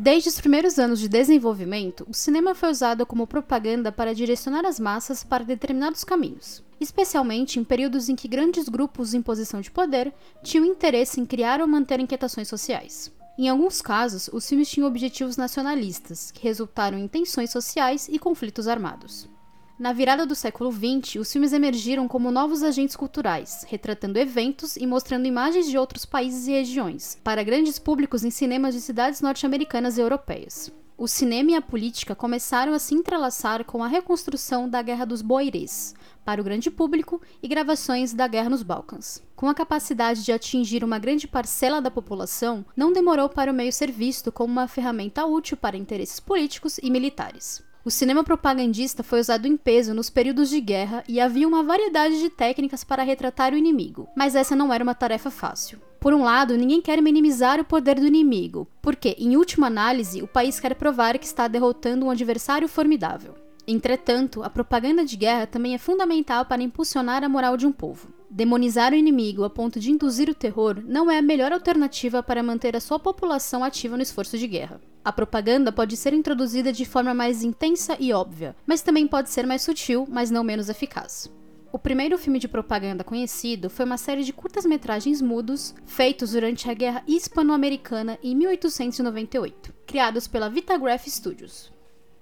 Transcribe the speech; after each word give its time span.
Desde 0.00 0.28
os 0.28 0.40
primeiros 0.40 0.78
anos 0.78 1.00
de 1.00 1.08
desenvolvimento, 1.08 2.06
o 2.08 2.14
cinema 2.14 2.54
foi 2.54 2.70
usado 2.70 3.04
como 3.04 3.26
propaganda 3.26 3.90
para 3.90 4.14
direcionar 4.14 4.64
as 4.64 4.78
massas 4.78 5.24
para 5.24 5.42
determinados 5.42 6.04
caminhos, 6.04 6.62
especialmente 6.80 7.58
em 7.58 7.64
períodos 7.64 8.08
em 8.08 8.14
que 8.14 8.28
grandes 8.28 8.68
grupos 8.68 9.12
em 9.12 9.20
posição 9.20 9.60
de 9.60 9.72
poder 9.72 10.14
tinham 10.40 10.64
interesse 10.64 11.20
em 11.20 11.26
criar 11.26 11.60
ou 11.60 11.66
manter 11.66 11.98
inquietações 11.98 12.46
sociais. 12.46 13.10
Em 13.36 13.48
alguns 13.48 13.82
casos, 13.82 14.30
os 14.32 14.48
filmes 14.48 14.70
tinham 14.70 14.86
objetivos 14.86 15.36
nacionalistas, 15.36 16.30
que 16.30 16.44
resultaram 16.44 16.96
em 16.96 17.08
tensões 17.08 17.50
sociais 17.50 18.08
e 18.08 18.20
conflitos 18.20 18.68
armados. 18.68 19.28
Na 19.78 19.92
virada 19.92 20.26
do 20.26 20.34
século 20.34 20.72
XX, 20.72 21.20
os 21.20 21.32
filmes 21.32 21.52
emergiram 21.52 22.08
como 22.08 22.32
novos 22.32 22.64
agentes 22.64 22.96
culturais, 22.96 23.64
retratando 23.68 24.18
eventos 24.18 24.76
e 24.76 24.84
mostrando 24.84 25.28
imagens 25.28 25.70
de 25.70 25.78
outros 25.78 26.04
países 26.04 26.48
e 26.48 26.50
regiões, 26.50 27.16
para 27.22 27.44
grandes 27.44 27.78
públicos 27.78 28.24
em 28.24 28.30
cinemas 28.30 28.74
de 28.74 28.80
cidades 28.80 29.20
norte-americanas 29.20 29.96
e 29.96 30.00
europeias. 30.00 30.72
O 30.96 31.06
cinema 31.06 31.52
e 31.52 31.54
a 31.54 31.62
política 31.62 32.16
começaram 32.16 32.72
a 32.72 32.78
se 32.80 32.92
entrelaçar 32.92 33.64
com 33.64 33.84
a 33.84 33.86
reconstrução 33.86 34.68
da 34.68 34.82
Guerra 34.82 35.04
dos 35.04 35.22
Boeres, 35.22 35.94
para 36.24 36.40
o 36.40 36.44
grande 36.44 36.72
público, 36.72 37.22
e 37.40 37.46
gravações 37.46 38.12
da 38.12 38.26
Guerra 38.26 38.50
nos 38.50 38.64
Balcãs. 38.64 39.22
Com 39.36 39.48
a 39.48 39.54
capacidade 39.54 40.24
de 40.24 40.32
atingir 40.32 40.82
uma 40.82 40.98
grande 40.98 41.28
parcela 41.28 41.80
da 41.80 41.88
população, 41.88 42.66
não 42.76 42.92
demorou 42.92 43.28
para 43.28 43.52
o 43.52 43.54
meio 43.54 43.72
ser 43.72 43.92
visto 43.92 44.32
como 44.32 44.52
uma 44.52 44.66
ferramenta 44.66 45.24
útil 45.24 45.56
para 45.56 45.76
interesses 45.76 46.18
políticos 46.18 46.78
e 46.82 46.90
militares. 46.90 47.67
O 47.88 47.90
cinema 47.90 48.22
propagandista 48.22 49.02
foi 49.02 49.18
usado 49.18 49.48
em 49.48 49.56
peso 49.56 49.94
nos 49.94 50.10
períodos 50.10 50.50
de 50.50 50.60
guerra 50.60 51.02
e 51.08 51.18
havia 51.18 51.48
uma 51.48 51.62
variedade 51.62 52.20
de 52.20 52.28
técnicas 52.28 52.84
para 52.84 53.02
retratar 53.02 53.54
o 53.54 53.56
inimigo, 53.56 54.06
mas 54.14 54.34
essa 54.34 54.54
não 54.54 54.70
era 54.70 54.84
uma 54.84 54.94
tarefa 54.94 55.30
fácil. 55.30 55.80
Por 55.98 56.12
um 56.12 56.22
lado, 56.22 56.54
ninguém 56.54 56.82
quer 56.82 57.00
minimizar 57.00 57.58
o 57.58 57.64
poder 57.64 57.98
do 57.98 58.06
inimigo, 58.06 58.68
porque, 58.82 59.16
em 59.18 59.38
última 59.38 59.68
análise, 59.68 60.20
o 60.20 60.28
país 60.28 60.60
quer 60.60 60.74
provar 60.74 61.16
que 61.16 61.24
está 61.24 61.48
derrotando 61.48 62.04
um 62.04 62.10
adversário 62.10 62.68
formidável. 62.68 63.34
Entretanto, 63.70 64.42
a 64.42 64.48
propaganda 64.48 65.04
de 65.04 65.14
guerra 65.14 65.46
também 65.46 65.74
é 65.74 65.78
fundamental 65.78 66.46
para 66.46 66.62
impulsionar 66.62 67.22
a 67.22 67.28
moral 67.28 67.54
de 67.54 67.66
um 67.66 67.70
povo. 67.70 68.08
Demonizar 68.30 68.94
o 68.94 68.96
inimigo 68.96 69.44
a 69.44 69.50
ponto 69.50 69.78
de 69.78 69.90
induzir 69.90 70.30
o 70.30 70.34
terror 70.34 70.82
não 70.86 71.10
é 71.10 71.18
a 71.18 71.22
melhor 71.22 71.52
alternativa 71.52 72.22
para 72.22 72.42
manter 72.42 72.74
a 72.74 72.80
sua 72.80 72.98
população 72.98 73.62
ativa 73.62 73.94
no 73.94 74.02
esforço 74.02 74.38
de 74.38 74.46
guerra. 74.46 74.80
A 75.04 75.12
propaganda 75.12 75.70
pode 75.70 75.98
ser 75.98 76.14
introduzida 76.14 76.72
de 76.72 76.86
forma 76.86 77.12
mais 77.12 77.42
intensa 77.42 77.94
e 78.00 78.10
óbvia, 78.10 78.56
mas 78.66 78.80
também 78.80 79.06
pode 79.06 79.28
ser 79.28 79.46
mais 79.46 79.60
sutil, 79.60 80.06
mas 80.08 80.30
não 80.30 80.42
menos 80.42 80.70
eficaz. 80.70 81.30
O 81.70 81.78
primeiro 81.78 82.16
filme 82.16 82.38
de 82.38 82.48
propaganda 82.48 83.04
conhecido 83.04 83.68
foi 83.68 83.84
uma 83.84 83.98
série 83.98 84.24
de 84.24 84.32
curtas-metragens 84.32 85.20
mudos 85.20 85.74
feitos 85.84 86.32
durante 86.32 86.70
a 86.70 86.72
Guerra 86.72 87.04
Hispano-Americana 87.06 88.18
em 88.22 88.34
1898, 88.34 89.74
criados 89.86 90.26
pela 90.26 90.48
Vitagraph 90.48 91.06
Studios. 91.06 91.76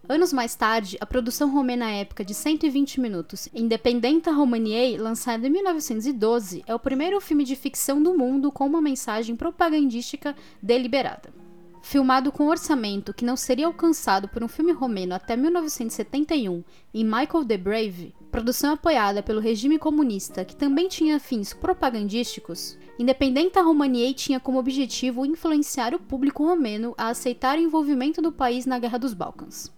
Anos 0.09 0.33
mais 0.33 0.55
tarde, 0.55 0.97
a 1.01 1.07
produção 1.07 1.51
romena 1.51 1.91
épica 1.91 2.25
de 2.25 2.33
120 2.33 3.01
minutos, 3.01 3.49
Independenta 3.53 4.31
Romaniei, 4.31 4.97
lançada 4.97 5.49
em 5.49 5.51
1912, 5.51 6.63
é 6.65 6.73
o 6.73 6.79
primeiro 6.79 7.21
filme 7.21 7.43
de 7.43 7.57
ficção 7.57 8.01
do 8.01 8.17
mundo 8.17 8.53
com 8.53 8.65
uma 8.67 8.81
mensagem 8.81 9.35
propagandística 9.35 10.37
deliberada. 10.63 11.35
Filmado 11.83 12.31
com 12.31 12.47
orçamento 12.47 13.13
que 13.13 13.25
não 13.25 13.37
seria 13.37 13.67
alcançado 13.67 14.29
por 14.29 14.45
um 14.45 14.49
filme 14.49 14.71
romeno 14.71 15.13
até 15.13 15.37
1971 15.37 16.63
em 16.95 17.05
Michael 17.05 17.45
the 17.45 17.57
Brave, 17.57 18.15
produção 18.31 18.75
apoiada 18.75 19.25
pelo 19.25 19.41
regime 19.41 19.77
comunista 19.77 20.45
que 20.45 20.55
também 20.55 20.87
tinha 20.87 21.19
fins 21.19 21.53
propagandísticos, 21.53 22.79
Independenta 22.97 23.61
Romaniei 23.61 24.15
tinha 24.15 24.39
como 24.39 24.61
objetivo 24.61 25.27
influenciar 25.27 25.95
o 25.95 25.99
público 25.99 26.47
romeno 26.47 26.95
a 26.97 27.09
aceitar 27.09 27.59
o 27.59 27.61
envolvimento 27.61 28.23
do 28.23 28.31
país 28.31 28.67
na 28.67 28.79
Guerra 28.79 28.99
dos 28.99 29.13
Balcãs. 29.13 29.75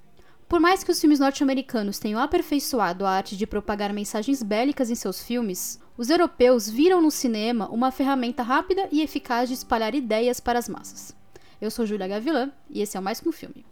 Por 0.48 0.60
mais 0.60 0.82
que 0.82 0.91
os 0.91 0.98
filmes 0.98 1.20
norte-americanos 1.20 1.98
tenham 1.98 2.19
aperfeiçoado 2.19 3.04
a 3.04 3.10
arte 3.10 3.36
de 3.36 3.47
propagar 3.47 3.92
mensagens 3.92 4.42
bélicas 4.42 4.88
em 4.88 4.94
seus 4.94 5.22
filmes, 5.22 5.78
os 5.94 6.09
europeus 6.09 6.70
viram 6.70 7.03
no 7.03 7.10
cinema 7.10 7.69
uma 7.69 7.92
ferramenta 7.92 8.42
rápida 8.42 8.88
e 8.91 9.03
eficaz 9.03 9.50
de 9.50 9.54
espalhar 9.54 9.94
ideias 9.94 10.41
para 10.41 10.58
as 10.58 10.66
massas. 10.66 11.14
Eu 11.60 11.70
sou 11.70 11.84
Julia 11.84 12.08
Gavilan 12.08 12.50
e 12.70 12.81
esse 12.81 12.97
é 12.97 13.00
o 13.00 13.03
Mais 13.03 13.20
Que 13.20 13.28
Um 13.28 13.32
Filme. 13.32 13.66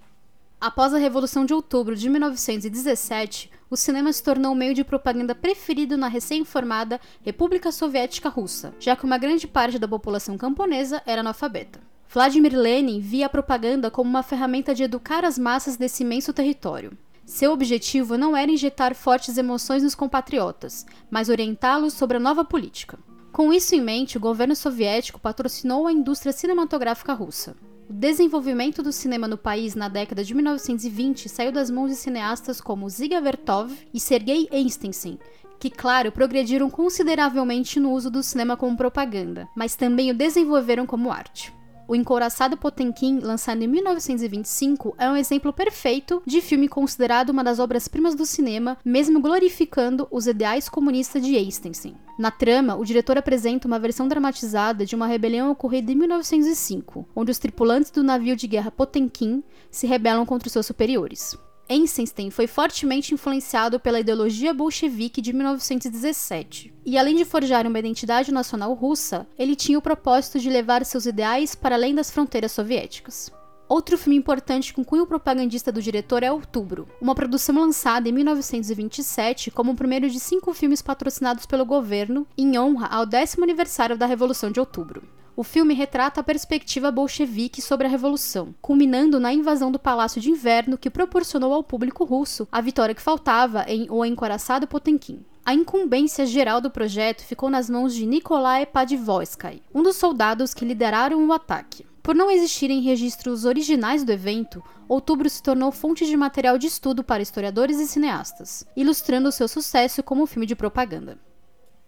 Após 0.61 0.93
a 0.93 0.99
Revolução 0.99 1.47
de 1.47 1.55
Outubro 1.55 1.97
de 1.97 2.11
1917, 2.11 3.51
o 3.71 3.77
cinema 3.77 4.13
se 4.13 4.23
tornou 4.23 4.53
o 4.53 4.57
meio 4.57 4.75
de 4.75 4.85
propaganda 4.85 5.35
preferido 5.35 5.97
na 5.97 6.09
recém-formada 6.09 7.01
República 7.23 7.73
Soviética 7.73 8.29
Russa, 8.29 8.75
já 8.79 8.95
que 8.95 9.05
uma 9.07 9.17
grande 9.17 9.47
parte 9.47 9.79
da 9.79 9.89
população 9.89 10.37
camponesa 10.37 11.03
era 11.07 11.23
analfabeta. 11.23 11.81
Vladimir 12.09 12.57
Lenin 12.57 13.01
via 13.01 13.27
a 13.27 13.29
propaganda 13.29 13.91
como 13.91 14.09
uma 14.09 14.23
ferramenta 14.23 14.75
de 14.75 14.83
educar 14.83 15.25
as 15.25 15.39
massas 15.39 15.77
desse 15.77 16.03
imenso 16.03 16.33
território. 16.33 16.97
Seu 17.25 17.53
objetivo 17.53 18.17
não 18.17 18.37
era 18.37 18.51
injetar 18.51 18.95
fortes 18.95 19.37
emoções 19.37 19.83
nos 19.83 19.97
compatriotas, 19.97 20.87
mas 21.11 21.29
orientá-los 21.29 21.93
sobre 21.93 22.17
a 22.17 22.21
nova 22.21 22.45
política. 22.45 22.99
Com 23.33 23.53
isso 23.53 23.75
em 23.75 23.81
mente, 23.81 24.17
o 24.17 24.21
governo 24.21 24.55
soviético 24.55 25.21
patrocinou 25.21 25.87
a 25.87 25.93
indústria 25.93 26.33
cinematográfica 26.33 27.13
russa. 27.13 27.57
O 27.91 27.93
desenvolvimento 27.93 28.83
do 28.83 28.93
cinema 28.93 29.29
no 29.29 29.37
país 29.37 29.75
na 29.75 29.89
década 29.89 30.25
de 30.25 30.35
1920 30.35 31.29
saiu 31.29 31.53
das 31.53 31.69
mãos 31.69 31.91
de 31.91 31.97
cineastas 31.97 32.61
como 32.61 32.89
Ziga 32.89 33.21
Vertov 33.21 33.73
e 33.93 34.01
Sergei 34.01 34.49
Einstein, 34.53 35.19
que, 35.59 35.69
claro, 35.69 36.13
progrediram 36.13 36.71
consideravelmente 36.71 37.79
no 37.81 37.93
uso 37.93 38.11
do 38.11 38.23
cinema 38.23 38.57
como 38.57 38.77
propaganda, 38.77 39.49
mas 39.55 39.77
também 39.77 40.11
o 40.11 40.15
desenvolveram 40.15 40.87
como 40.87 41.11
arte. 41.11 41.53
O 41.89 41.95
Encouraçado 41.95 42.57
Potemkin, 42.57 43.21
lançado 43.21 43.63
em 43.63 43.69
1925, 43.69 44.97
é 44.99 45.09
um 45.09 45.17
exemplo 45.17 45.53
perfeito 45.53 46.21
de 46.27 46.41
filme 46.41 46.69
considerado 46.69 47.31
uma 47.31 47.45
das 47.45 47.61
obras-primas 47.61 48.17
do 48.17 48.27
cinema, 48.27 48.77
mesmo 48.85 49.21
glorificando 49.21 50.09
os 50.11 50.27
ideais 50.27 50.69
comunistas 50.69 51.25
de 51.25 51.37
Einstein. 51.37 51.95
Na 52.19 52.33
trama, 52.33 52.75
o 52.75 52.85
diretor 52.85 53.17
apresenta 53.17 53.69
uma 53.69 53.79
versão 53.79 54.09
dramatizada 54.09 54.85
de 54.85 54.97
uma 54.97 55.07
rebelião 55.07 55.53
ocorrida 55.53 55.93
em 55.93 55.95
1905, 55.95 57.07
onde 57.15 57.31
os 57.31 57.39
tripulantes 57.39 57.93
do 57.93 58.03
navio 58.03 58.35
de 58.35 58.49
guerra 58.49 58.73
Potemkin 58.73 59.45
se 59.71 59.87
rebelam 59.87 60.27
contra 60.27 60.49
os 60.49 60.53
seus 60.53 60.67
superiores. 60.67 61.39
Eisenstein 61.69 62.31
foi 62.31 62.47
fortemente 62.47 63.13
influenciado 63.13 63.81
pela 63.81 64.01
ideologia 64.01 64.55
bolchevique 64.55 65.21
de 65.21 65.33
1917. 65.33 66.73
E 66.85 66.97
além 66.97 67.17
de 67.17 67.25
forjar 67.25 67.67
uma 67.67 67.79
identidade 67.79 68.33
nacional 68.33 68.73
russa, 68.75 69.27
ele 69.39 69.57
tinha 69.57 69.79
o 69.79 69.83
propósito 69.83 70.39
de 70.39 70.49
levar 70.49 70.85
seus 70.85 71.07
ideais 71.07 71.55
para 71.55 71.75
além 71.75 71.95
das 71.95 72.11
fronteiras 72.11 72.53
soviéticas. 72.53 73.33
Outro 73.69 73.99
filme 73.99 74.17
importante 74.17 74.73
com 74.73 74.85
cunho 74.85 75.09
propagandista 75.09 75.73
do 75.73 75.83
diretor 75.83 76.23
é 76.23 76.31
Outubro, 76.31 76.87
uma 77.01 77.17
produção 77.17 77.59
lançada 77.59 78.09
em 78.09 78.13
1927 78.13 79.51
como 79.51 79.73
o 79.73 79.77
primeiro 79.77 80.09
de 80.09 80.21
cinco 80.21 80.55
filmes 80.55 80.81
patrocinados 80.81 81.47
pelo 81.47 81.67
governo 81.67 82.25
em 82.39 82.57
honra 82.57 82.87
ao 82.87 83.05
décimo 83.05 83.43
aniversário 83.43 83.99
da 83.99 84.07
Revolução 84.07 84.53
de 84.53 84.61
Outubro. 84.61 85.03
O 85.37 85.45
filme 85.45 85.75
retrata 85.75 86.23
a 86.23 86.25
perspectiva 86.25 86.91
bolchevique 86.91 87.61
sobre 87.61 87.87
a 87.87 87.91
revolução, 87.91 88.55
culminando 88.63 89.21
na 89.21 89.35
invasão 89.35 89.71
do 89.71 89.79
Palácio 89.79 90.19
de 90.19 90.31
Inverno 90.31 90.79
que 90.79 90.89
proporcionou 90.89 91.53
ao 91.53 91.63
público 91.63 92.07
russo 92.07 92.49
a 92.51 92.63
vitória 92.63 92.95
que 92.95 93.03
faltava 93.03 93.63
em 93.69 93.87
O 93.91 94.03
Encoraçado 94.03 94.67
Potemkin. 94.67 95.23
A 95.45 95.53
incumbência 95.53 96.25
geral 96.25 96.59
do 96.59 96.71
projeto 96.71 97.23
ficou 97.23 97.51
nas 97.51 97.69
mãos 97.69 97.95
de 97.95 98.07
Nikolai 98.07 98.65
Padvoisky, 98.65 99.63
um 99.75 99.83
dos 99.83 99.97
soldados 99.97 100.55
que 100.55 100.65
lideraram 100.65 101.29
o 101.29 101.33
ataque. 101.35 101.85
Por 102.03 102.15
não 102.15 102.31
existirem 102.31 102.81
registros 102.81 103.45
originais 103.45 104.05
do 104.05 104.13
evento, 104.13 104.63
Outubro 104.89 105.29
se 105.29 105.43
tornou 105.43 105.71
fonte 105.71 106.07
de 106.07 106.17
material 106.17 106.57
de 106.57 106.69
estudo 106.69 107.05
para 107.05 107.23
historiadores 107.23 107.79
e 107.79 107.87
cineastas, 107.87 108.65
ilustrando 108.75 109.31
seu 109.31 109.49
sucesso 109.49 110.03
como 110.03 110.27
filme 110.27 110.47
de 110.47 110.57
propaganda. 110.57 111.19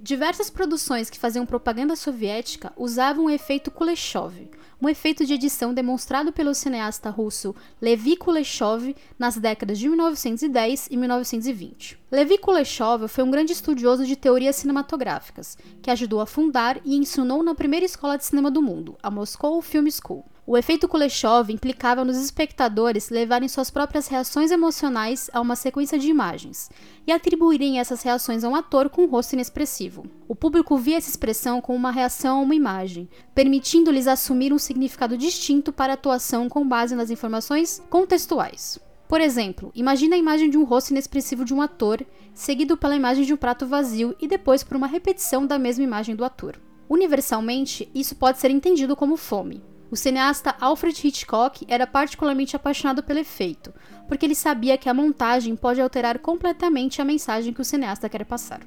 Diversas 0.00 0.49
produções 0.49 1.11
que 1.11 1.19
faziam 1.19 1.45
propaganda 1.45 1.97
soviética 1.97 2.73
usavam 2.77 3.25
o 3.25 3.31
efeito 3.31 3.69
Kuleshov, 3.69 4.49
um 4.81 4.89
efeito 4.89 5.27
de 5.27 5.35
edição 5.35 5.75
demonstrado 5.75 6.33
pelo 6.33 6.55
cineasta 6.55 7.11
russo 7.11 7.53
Levi 7.83 8.17
Kuleshov 8.17 8.95
nas 9.19 9.37
décadas 9.37 9.77
de 9.77 9.89
1910 9.89 10.87
e 10.93 10.97
1920. 10.97 11.99
Levi 12.12 12.39
Kuleshov 12.39 13.09
foi 13.09 13.25
um 13.25 13.31
grande 13.31 13.53
estudioso 13.53 14.06
de 14.06 14.15
teorias 14.15 14.55
cinematográficas, 14.55 15.59
que 15.83 15.91
ajudou 15.91 16.21
a 16.21 16.27
fundar 16.27 16.81
e 16.85 16.95
ensinou 16.95 17.43
na 17.43 17.56
primeira 17.56 17.85
escola 17.85 18.17
de 18.17 18.25
cinema 18.25 18.53
do 18.53 18.62
mundo, 18.62 18.97
a 19.03 19.11
Moscow 19.11 19.61
Film 19.61 19.89
School. 19.91 20.25
O 20.50 20.56
efeito 20.56 20.89
Kuleshov 20.89 21.53
implicava 21.53 22.06
nos 22.06 22.17
espectadores 22.17 23.11
levarem 23.11 23.47
suas 23.50 23.71
próprias 23.71 24.09
reações 24.09 24.50
emocionais 24.50 25.29
a 25.31 25.43
uma 25.43 25.55
sequência 25.55 25.99
de 25.99 26.09
imagens 26.09 26.71
e 27.06 27.12
atribuírem 27.12 27.79
essas 27.79 28.00
reações 28.00 28.43
a 28.43 28.49
um 28.49 28.55
ator 28.55 28.89
com 28.89 29.03
um 29.03 29.06
rosto 29.06 29.35
inexpressivo. 29.35 30.06
O 30.27 30.35
público 30.35 30.79
via 30.79 30.97
essa 30.97 31.11
expressão 31.11 31.61
como 31.61 31.77
uma 31.77 31.91
reação 31.91 32.39
a 32.39 32.41
uma 32.41 32.55
imagem, 32.55 33.11
permitindo-lhes 33.35 34.06
assumir 34.06 34.50
um 34.50 34.59
significado 34.59 35.19
distinto 35.19 35.71
para 35.71 35.93
a 35.93 35.95
atuação 35.95 36.49
com 36.49 36.67
base 36.67 36.95
nas 36.95 37.11
informações 37.11 37.83
contextuais. 37.91 38.79
Por 39.06 39.21
exemplo, 39.21 39.71
imagine 39.75 40.15
a 40.15 40.19
imagem 40.19 40.49
de 40.49 40.56
um 40.56 40.65
rosto 40.65 40.93
inexpressivo 40.93 41.45
de 41.45 41.53
um 41.53 41.61
ator, 41.61 42.03
seguido 42.33 42.75
pela 42.75 42.97
imagem 42.97 43.27
de 43.27 43.35
um 43.35 43.37
prato 43.37 43.67
vazio 43.67 44.17
e 44.19 44.27
depois 44.27 44.65
por 44.65 44.79
uma 44.79 44.87
repetição 44.87 45.47
da 45.47 45.59
mesma 45.59 45.85
imagem 45.85 46.17
do 46.17 46.25
ator. 46.25 46.59
Universalmente, 46.89 47.87
isso 47.95 48.17
pode 48.17 48.39
ser 48.39 48.50
entendido 48.50 48.97
como 48.97 49.15
fome. 49.15 49.62
O 49.90 49.96
cineasta 49.96 50.55
Alfred 50.61 51.06
Hitchcock 51.06 51.64
era 51.67 51.87
particularmente 51.87 52.55
apaixonado 52.55 53.02
pelo 53.02 53.20
efeito, 53.20 53.73
porque 54.06 54.26
ele 54.26 54.35
sabia 54.35 54.76
que 54.76 54.88
a 54.88 54.94
montagem 54.94 55.56
pode 55.56 55.81
alterar 55.81 56.19
completamente 56.19 57.00
a 57.00 57.05
mensagem 57.05 57.55
que 57.55 57.61
o 57.61 57.64
cineasta 57.64 58.08
quer 58.08 58.25
passar. 58.26 58.61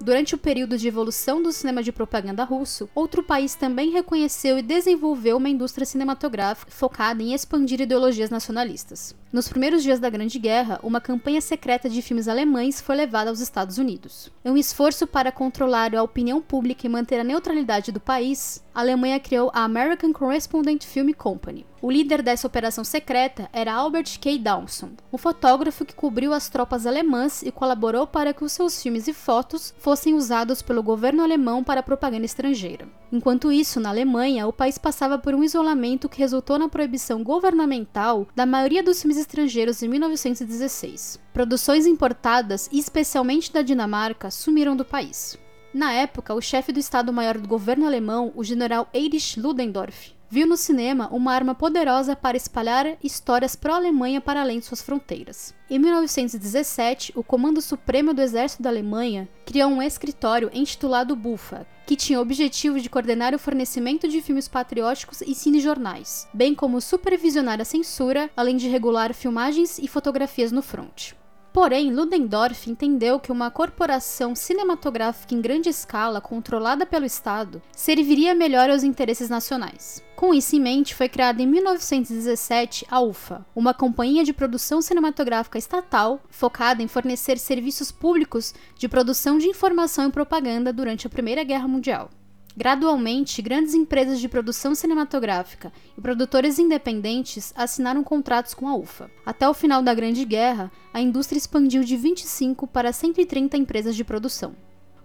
Durante 0.00 0.34
o 0.34 0.38
período 0.38 0.76
de 0.76 0.86
evolução 0.86 1.42
do 1.42 1.50
cinema 1.50 1.82
de 1.82 1.90
propaganda 1.90 2.44
russo, 2.44 2.90
outro 2.94 3.22
país 3.22 3.54
também 3.54 3.90
reconheceu 3.90 4.58
e 4.58 4.62
desenvolveu 4.62 5.38
uma 5.38 5.48
indústria 5.48 5.86
cinematográfica 5.86 6.70
focada 6.70 7.22
em 7.22 7.32
expandir 7.32 7.80
ideologias 7.80 8.28
nacionalistas. 8.28 9.14
Nos 9.34 9.48
primeiros 9.48 9.82
dias 9.82 9.98
da 9.98 10.08
Grande 10.08 10.38
Guerra, 10.38 10.78
uma 10.80 11.00
campanha 11.00 11.40
secreta 11.40 11.90
de 11.90 12.00
filmes 12.00 12.28
alemães 12.28 12.80
foi 12.80 12.94
levada 12.94 13.30
aos 13.30 13.40
Estados 13.40 13.78
Unidos. 13.78 14.30
Em 14.44 14.50
um 14.52 14.56
esforço 14.56 15.08
para 15.08 15.32
controlar 15.32 15.92
a 15.92 16.04
opinião 16.04 16.40
pública 16.40 16.86
e 16.86 16.88
manter 16.88 17.18
a 17.18 17.24
neutralidade 17.24 17.90
do 17.90 17.98
país, 17.98 18.62
a 18.72 18.78
Alemanha 18.78 19.18
criou 19.18 19.50
a 19.52 19.64
American 19.64 20.12
Correspondent 20.12 20.84
Film 20.84 21.10
Company. 21.10 21.66
O 21.82 21.90
líder 21.90 22.22
dessa 22.22 22.46
operação 22.46 22.84
secreta 22.84 23.50
era 23.52 23.74
Albert 23.74 24.20
K. 24.20 24.38
Dawson, 24.38 24.90
um 25.12 25.18
fotógrafo 25.18 25.84
que 25.84 25.96
cobriu 25.96 26.32
as 26.32 26.48
tropas 26.48 26.86
alemãs 26.86 27.42
e 27.42 27.50
colaborou 27.50 28.06
para 28.06 28.32
que 28.32 28.44
os 28.44 28.52
seus 28.52 28.80
filmes 28.80 29.08
e 29.08 29.12
fotos 29.12 29.74
fossem 29.80 30.14
usados 30.14 30.62
pelo 30.62 30.80
governo 30.80 31.24
alemão 31.24 31.64
para 31.64 31.82
propaganda 31.82 32.24
estrangeira. 32.24 32.86
Enquanto 33.14 33.52
isso, 33.52 33.78
na 33.78 33.90
Alemanha, 33.90 34.44
o 34.44 34.52
país 34.52 34.76
passava 34.76 35.16
por 35.16 35.36
um 35.36 35.44
isolamento 35.44 36.08
que 36.08 36.18
resultou 36.18 36.58
na 36.58 36.68
proibição 36.68 37.22
governamental 37.22 38.26
da 38.34 38.44
maioria 38.44 38.82
dos 38.82 39.00
filmes 39.00 39.16
estrangeiros 39.16 39.80
em 39.84 39.88
1916. 39.88 41.20
Produções 41.32 41.86
importadas, 41.86 42.68
especialmente 42.72 43.52
da 43.52 43.62
Dinamarca, 43.62 44.32
sumiram 44.32 44.74
do 44.74 44.84
país. 44.84 45.38
Na 45.72 45.92
época, 45.92 46.34
o 46.34 46.40
chefe 46.40 46.72
do 46.72 46.80
Estado-Maior 46.80 47.38
do 47.38 47.46
governo 47.46 47.86
alemão, 47.86 48.32
o 48.34 48.42
general 48.42 48.88
Erich 48.92 49.38
Ludendorff, 49.38 50.12
viu 50.34 50.48
no 50.48 50.56
cinema 50.56 51.08
uma 51.12 51.32
arma 51.32 51.54
poderosa 51.54 52.16
para 52.16 52.36
espalhar 52.36 52.96
histórias 53.00 53.54
pró-Alemanha 53.54 54.20
para 54.20 54.40
além 54.40 54.58
de 54.58 54.64
suas 54.64 54.82
fronteiras. 54.82 55.54
Em 55.70 55.78
1917, 55.78 57.12
o 57.14 57.22
Comando 57.22 57.62
Supremo 57.62 58.12
do 58.12 58.20
Exército 58.20 58.60
da 58.60 58.68
Alemanha 58.68 59.28
criou 59.46 59.70
um 59.70 59.80
escritório 59.80 60.50
intitulado 60.52 61.14
BUFA, 61.14 61.64
que 61.86 61.94
tinha 61.94 62.18
o 62.18 62.22
objetivo 62.22 62.80
de 62.80 62.90
coordenar 62.90 63.32
o 63.32 63.38
fornecimento 63.38 64.08
de 64.08 64.20
filmes 64.20 64.48
patrióticos 64.48 65.20
e 65.20 65.36
cinejornais, 65.36 66.26
bem 66.34 66.52
como 66.52 66.80
supervisionar 66.80 67.60
a 67.60 67.64
censura, 67.64 68.28
além 68.36 68.56
de 68.56 68.66
regular 68.66 69.14
filmagens 69.14 69.78
e 69.78 69.86
fotografias 69.86 70.50
no 70.50 70.62
fronte. 70.62 71.14
Porém, 71.54 71.94
Ludendorff 71.94 72.68
entendeu 72.68 73.20
que 73.20 73.30
uma 73.30 73.48
corporação 73.48 74.34
cinematográfica 74.34 75.36
em 75.36 75.40
grande 75.40 75.68
escala, 75.68 76.20
controlada 76.20 76.84
pelo 76.84 77.06
Estado, 77.06 77.62
serviria 77.70 78.34
melhor 78.34 78.68
aos 78.68 78.82
interesses 78.82 79.28
nacionais. 79.28 80.02
Com 80.16 80.34
isso 80.34 80.56
em 80.56 80.60
mente, 80.60 80.96
foi 80.96 81.08
criada 81.08 81.40
em 81.40 81.46
1917 81.46 82.84
a 82.90 83.00
UFA, 83.00 83.46
uma 83.54 83.72
companhia 83.72 84.24
de 84.24 84.32
produção 84.32 84.82
cinematográfica 84.82 85.56
estatal 85.56 86.20
focada 86.28 86.82
em 86.82 86.88
fornecer 86.88 87.38
serviços 87.38 87.92
públicos 87.92 88.52
de 88.76 88.88
produção 88.88 89.38
de 89.38 89.46
informação 89.46 90.08
e 90.08 90.12
propaganda 90.12 90.72
durante 90.72 91.06
a 91.06 91.10
Primeira 91.10 91.44
Guerra 91.44 91.68
Mundial. 91.68 92.10
Gradualmente, 92.56 93.42
grandes 93.42 93.74
empresas 93.74 94.20
de 94.20 94.28
produção 94.28 94.76
cinematográfica 94.76 95.72
e 95.98 96.00
produtores 96.00 96.56
independentes 96.56 97.52
assinaram 97.56 98.04
contratos 98.04 98.54
com 98.54 98.68
a 98.68 98.76
UFA. 98.76 99.10
Até 99.26 99.48
o 99.48 99.54
final 99.54 99.82
da 99.82 99.92
Grande 99.92 100.24
Guerra, 100.24 100.70
a 100.92 101.00
indústria 101.00 101.36
expandiu 101.36 101.82
de 101.82 101.96
25 101.96 102.68
para 102.68 102.92
130 102.92 103.56
empresas 103.56 103.96
de 103.96 104.04
produção. 104.04 104.54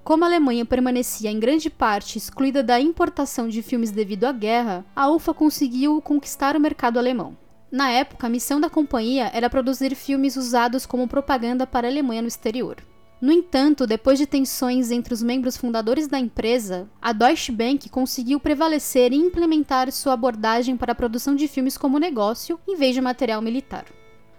Como 0.03 0.23
a 0.23 0.27
Alemanha 0.27 0.63
permanecia 0.63 1.31
em 1.31 1.39
grande 1.39 1.71
parte 1.71 2.19
excluída 2.19 2.61
da 2.61 2.79
importação 2.79 3.47
de 3.47 3.63
filmes 3.63 3.89
devido 3.89 4.25
à 4.25 4.31
guerra, 4.31 4.85
a 4.95 5.09
UFA 5.09 5.33
conseguiu 5.33 5.99
conquistar 6.01 6.55
o 6.55 6.59
mercado 6.59 6.99
alemão. 6.99 7.35
Na 7.71 7.89
época, 7.89 8.27
a 8.27 8.29
missão 8.29 8.61
da 8.61 8.69
companhia 8.69 9.29
era 9.33 9.49
produzir 9.49 9.95
filmes 9.95 10.35
usados 10.35 10.85
como 10.85 11.07
propaganda 11.07 11.65
para 11.65 11.87
a 11.87 11.91
Alemanha 11.91 12.21
no 12.21 12.27
exterior. 12.27 12.77
No 13.21 13.33
entanto, 13.33 13.85
depois 13.85 14.17
de 14.17 14.25
tensões 14.25 14.91
entre 14.91 15.13
os 15.13 15.21
membros 15.21 15.57
fundadores 15.57 16.07
da 16.07 16.17
empresa, 16.17 16.89
a 17.01 17.11
Deutsche 17.11 17.51
Bank 17.51 17.89
conseguiu 17.89 18.39
prevalecer 18.39 19.11
e 19.11 19.17
implementar 19.17 19.91
sua 19.91 20.13
abordagem 20.13 20.77
para 20.77 20.93
a 20.93 20.95
produção 20.95 21.35
de 21.35 21.45
filmes 21.45 21.77
como 21.77 21.99
negócio 21.99 22.57
em 22.65 22.77
vez 22.77 22.95
de 22.95 23.01
material 23.01 23.41
militar. 23.41 23.85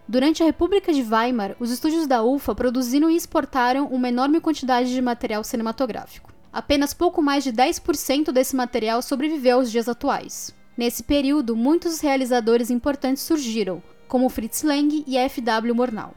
Durante 0.09 0.43
a 0.43 0.47
República 0.47 0.95
de 0.95 1.03
Weimar, 1.03 1.57
os 1.61 1.71
estúdios 1.71 2.07
da 2.07 2.23
UFA 2.23 2.55
produziram 2.55 3.11
e 3.11 3.17
exportaram 3.17 3.87
uma 3.89 4.09
enorme 4.09 4.41
quantidade 4.41 4.91
de 4.91 5.03
material 5.03 5.45
cinematográfico. 5.45 6.33
Apenas 6.51 6.95
pouco 6.95 7.21
mais 7.23 7.45
de 7.45 7.53
10% 7.53 8.33
desse 8.33 8.57
material 8.57 9.03
sobreviveu 9.03 9.59
aos 9.59 9.71
dias 9.71 9.89
atuais. 9.89 10.55
Nesse 10.75 11.03
período, 11.03 11.55
muitos 11.55 12.01
realizadores 12.01 12.71
importantes 12.71 13.23
surgiram, 13.23 13.83
como 14.09 14.29
Fritz 14.31 14.63
Lang 14.63 15.05
e 15.07 15.17
F.W. 15.19 15.75
Murnau. 15.75 16.15